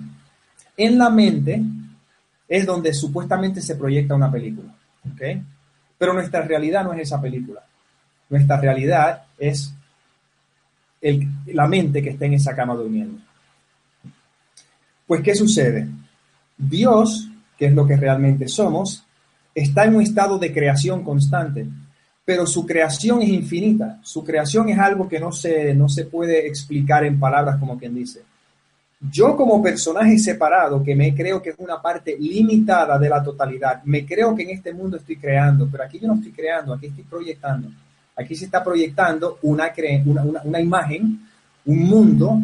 [0.77, 1.61] en la mente
[2.49, 4.73] es donde supuestamente se proyecta una película.
[5.13, 5.23] ¿ok?
[5.99, 7.63] Pero nuestra realidad no es esa película.
[8.31, 9.75] Nuestra realidad es
[11.47, 13.21] la mente que está en esa cama durmiendo.
[15.07, 15.89] Pues, ¿qué sucede?
[16.57, 17.29] Dios
[17.59, 19.05] que es lo que realmente somos,
[19.55, 21.67] está en un estado de creación constante,
[22.25, 24.01] pero su creación es infinita.
[24.03, 27.95] Su creación es algo que no se, no se puede explicar en palabras como quien
[27.95, 28.23] dice.
[29.11, 33.83] Yo como personaje separado, que me creo que es una parte limitada de la totalidad,
[33.85, 36.87] me creo que en este mundo estoy creando, pero aquí yo no estoy creando, aquí
[36.87, 37.69] estoy proyectando.
[38.17, 39.71] Aquí se está proyectando una,
[40.07, 41.21] una, una imagen,
[41.67, 42.39] un mundo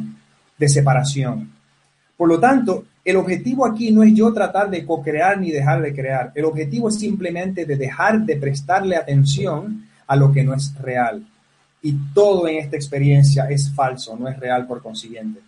[0.58, 1.50] de separación.
[2.16, 5.94] Por lo tanto, el objetivo aquí no es yo tratar de co-crear ni dejar de
[5.94, 6.32] crear.
[6.34, 11.24] El objetivo es simplemente de dejar de prestarle atención a lo que no es real.
[11.82, 15.40] Y todo en esta experiencia es falso, no es real por consiguiente.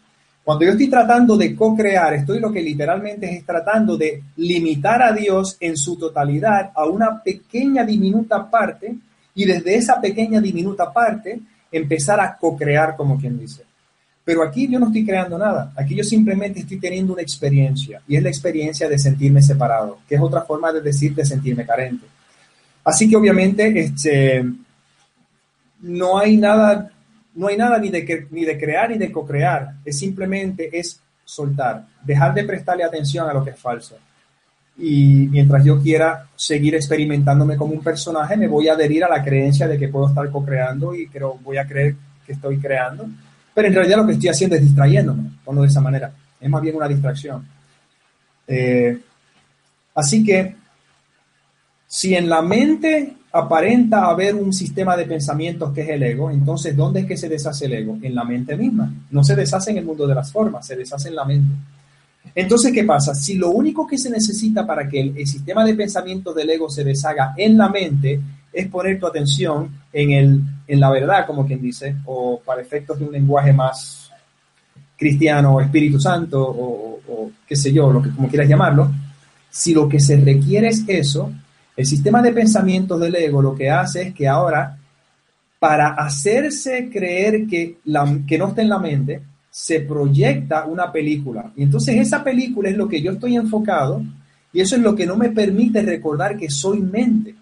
[0.43, 5.13] Cuando yo estoy tratando de co-crear, estoy lo que literalmente es tratando de limitar a
[5.13, 8.97] Dios en su totalidad a una pequeña diminuta parte
[9.35, 11.39] y desde esa pequeña diminuta parte
[11.71, 13.63] empezar a co-crear como quien dice.
[14.25, 18.17] Pero aquí yo no estoy creando nada, aquí yo simplemente estoy teniendo una experiencia y
[18.17, 22.07] es la experiencia de sentirme separado, que es otra forma de decir de sentirme carente.
[22.85, 24.45] Así que obviamente este,
[25.81, 26.93] no hay nada
[27.35, 31.87] no hay nada ni de, ni de crear ni de co-crear, es simplemente es soltar,
[32.05, 33.97] dejar de prestarle atención a lo que es falso.
[34.79, 39.23] Y mientras yo quiera seguir experimentándome como un personaje, me voy a adherir a la
[39.23, 41.95] creencia de que puedo estar co-creando y creo, voy a creer
[42.27, 43.07] que estoy creando.
[43.55, 46.13] Pero en realidad lo que estoy haciendo es distrayéndome, ponlo de esa manera.
[46.41, 47.47] Es más bien una distracción.
[48.47, 48.99] Eh,
[49.95, 50.57] así que
[51.87, 56.77] si en la mente aparenta haber un sistema de pensamientos que es el ego, entonces
[56.77, 57.99] ¿dónde es que se deshace el ego?
[58.03, 58.93] En la mente misma.
[59.11, 61.55] No se deshace en el mundo de las formas, se deshace en la mente.
[62.35, 63.15] Entonces, ¿qué pasa?
[63.15, 66.85] Si lo único que se necesita para que el, sistema de pensamientos del ego se
[66.85, 68.21] deshaga en la mente
[68.53, 72.99] es poner tu atención en, el, en la verdad, como quien dice, o para efectos
[72.99, 74.11] de un lenguaje más
[74.97, 78.91] cristiano o Espíritu Santo o, o qué sé yo, lo que como quieras llamarlo,
[79.51, 81.33] si lo que se requiere es eso,
[81.77, 84.79] el sistema de pensamientos del ego lo que hace es que ahora,
[85.59, 91.53] para hacerse creer que, la, que no está en la mente, se proyecta una película.
[91.57, 94.03] Y entonces esa película es lo que yo estoy enfocado
[94.53, 97.35] y eso es lo que no me permite recordar que soy mente.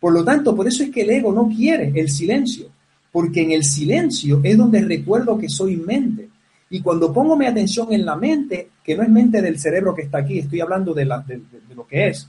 [0.00, 2.66] Por lo tanto, por eso es que el ego no quiere el silencio,
[3.10, 6.28] porque en el silencio es donde recuerdo que soy mente.
[6.68, 10.02] Y cuando pongo mi atención en la mente, que no es mente del cerebro que
[10.02, 12.28] está aquí, estoy hablando de, lo que es,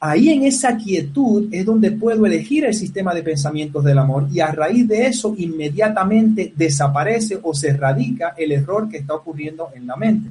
[0.00, 4.38] Ahí en esa quietud es donde puedo elegir el sistema de pensamientos del amor y
[4.38, 9.88] a raíz de eso inmediatamente desaparece o se radica el error que está ocurriendo en
[9.88, 10.30] la mente.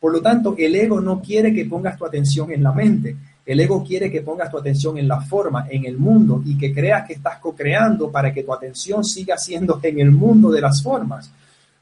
[0.00, 3.14] Por lo tanto, el ego no quiere que pongas tu atención en la mente,
[3.48, 6.72] el ego quiere que pongas tu atención en la forma, en el mundo y que
[6.72, 10.82] creas que estás co-creando para que tu atención siga siendo en el mundo de las
[10.82, 11.30] formas.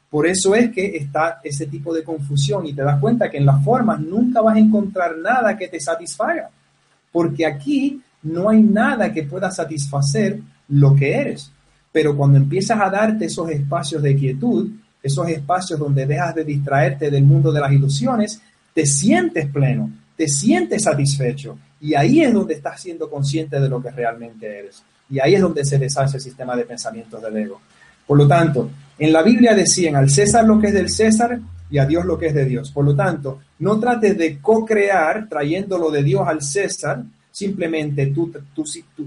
[0.09, 3.45] Por eso es que está ese tipo de confusión y te das cuenta que en
[3.45, 6.49] las formas nunca vas a encontrar nada que te satisfaga
[7.11, 10.39] porque aquí no hay nada que pueda satisfacer
[10.69, 11.51] lo que eres.
[11.91, 14.69] Pero cuando empiezas a darte esos espacios de quietud,
[15.01, 18.41] esos espacios donde dejas de distraerte del mundo de las ilusiones,
[18.73, 21.57] te sientes pleno, te sientes satisfecho.
[21.79, 24.83] Y ahí es donde estás siendo consciente de lo que realmente eres.
[25.09, 27.61] Y ahí es donde se deshace el sistema de pensamientos del ego.
[28.05, 31.39] Por lo tanto, en la Biblia decían al César lo que es del César
[31.69, 32.71] y a Dios lo que es de Dios.
[32.71, 38.63] Por lo tanto, no trates de co-crear trayéndolo de Dios al César, simplemente tú, tú,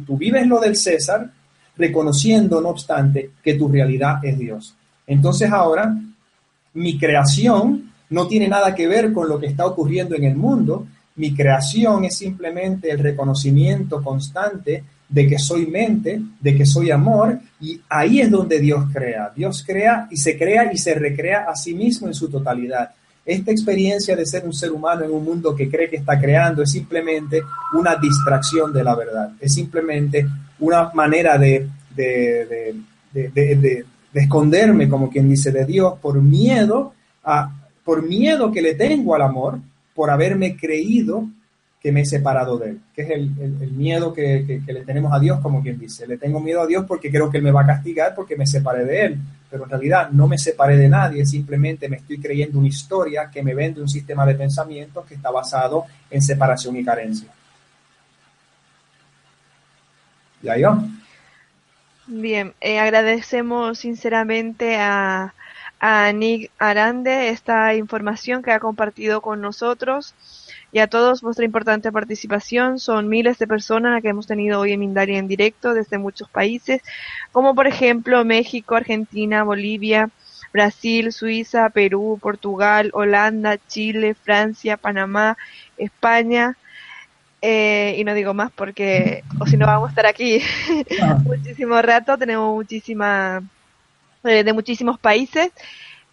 [0.06, 1.30] tú, vives lo del César,
[1.76, 4.74] reconociendo, no obstante, que tu realidad es Dios.
[5.06, 5.96] Entonces ahora,
[6.74, 10.86] mi creación no tiene nada que ver con lo que está ocurriendo en el mundo,
[11.20, 17.38] mi creación es simplemente el reconocimiento constante de que soy mente, de que soy amor,
[17.60, 19.30] y ahí es donde Dios crea.
[19.36, 22.92] Dios crea y se crea y se recrea a sí mismo en su totalidad.
[23.26, 26.62] Esta experiencia de ser un ser humano en un mundo que cree que está creando
[26.62, 27.42] es simplemente
[27.74, 30.26] una distracción de la verdad, es simplemente
[30.60, 32.72] una manera de, de,
[33.12, 39.14] de, esconderme, como quien dice, de Dios por miedo, a, por miedo que le tengo
[39.14, 39.58] al amor,
[40.00, 41.28] por haberme creído
[41.78, 45.40] que me he separado de Él, que es el, miedo que, le tenemos a Dios,
[45.40, 46.06] como quien dice.
[46.06, 48.46] Le tengo miedo a Dios porque creo que Él me va a castigar porque me
[48.46, 49.18] separé de Él,
[49.50, 53.42] pero en realidad no me separé de nadie, simplemente me estoy creyendo una historia que
[53.42, 57.28] me vende un sistema de pensamientos que está basado en separación y carencia.
[60.42, 60.78] ¿Ya yo?
[62.06, 65.34] Bien, eh, agradecemos sinceramente a,
[65.80, 70.14] a Nick Arande esta información que ha compartido con nosotros
[70.72, 72.78] y a todos vuestra importante participación.
[72.78, 76.28] Son miles de personas las que hemos tenido hoy en Mindalia en directo desde muchos
[76.28, 76.82] países,
[77.32, 80.10] como por ejemplo México, Argentina, Bolivia,
[80.52, 85.36] Brasil, Suiza, Perú, Portugal, Holanda, Chile, Francia, Panamá,
[85.76, 86.56] España,
[87.42, 90.42] eh, y no digo más porque, o si no vamos a estar aquí
[91.02, 91.18] ah.
[91.24, 93.42] muchísimo rato, tenemos muchísima,
[94.24, 95.52] eh, de muchísimos países.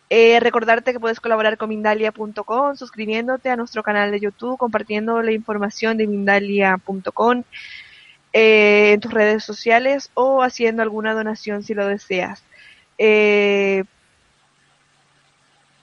[0.09, 5.33] Eh, recordarte que puedes colaborar con Mindalia.com, suscribiéndote a nuestro canal de YouTube, compartiendo la
[5.33, 7.43] información de Mindalia.com
[8.31, 12.41] eh, en tus redes sociales o haciendo alguna donación si lo deseas.
[12.97, 13.83] Eh,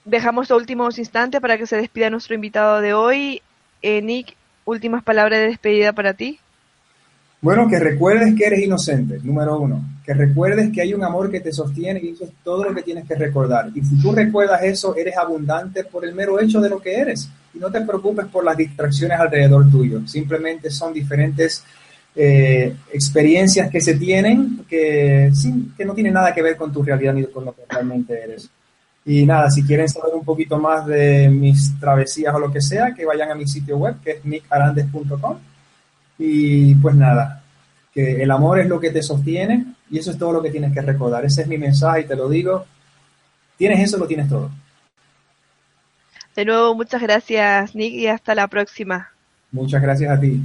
[0.07, 3.43] dejamos los últimos instantes para que se despida nuestro invitado de hoy.
[3.83, 6.41] Nick, últimas palabras de despedida para ti.
[7.45, 9.84] Bueno, que recuerdes que eres inocente, número uno.
[10.03, 12.80] Que recuerdes que hay un amor que te sostiene y eso es todo lo que
[12.80, 13.68] tienes que recordar.
[13.74, 17.28] Y si tú recuerdas eso, eres abundante por el mero hecho de lo que eres.
[17.53, 20.01] Y no te preocupes por las distracciones alrededor tuyo.
[20.07, 21.62] Simplemente son diferentes
[22.16, 25.30] eh, experiencias que se tienen que,
[25.76, 28.49] que no tienen nada que ver con tu realidad ni con lo que realmente eres.
[29.05, 32.95] Y nada, si quieren saber un poquito más de mis travesías o lo que sea,
[32.95, 35.36] que vayan a mi sitio web, que es nicarandes.com
[36.18, 37.42] y pues nada,
[37.92, 40.72] que el amor es lo que te sostiene y eso es todo lo que tienes
[40.72, 41.24] que recordar.
[41.24, 42.66] Ese es mi mensaje y te lo digo.
[43.56, 44.50] Tienes eso, lo tienes todo.
[46.34, 49.10] De nuevo, muchas gracias, Nick, y hasta la próxima.
[49.52, 50.40] Muchas gracias a ti.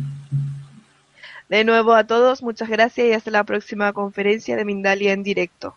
[1.49, 5.75] De nuevo a todos, muchas gracias y hasta la próxima conferencia de Mindalia en directo.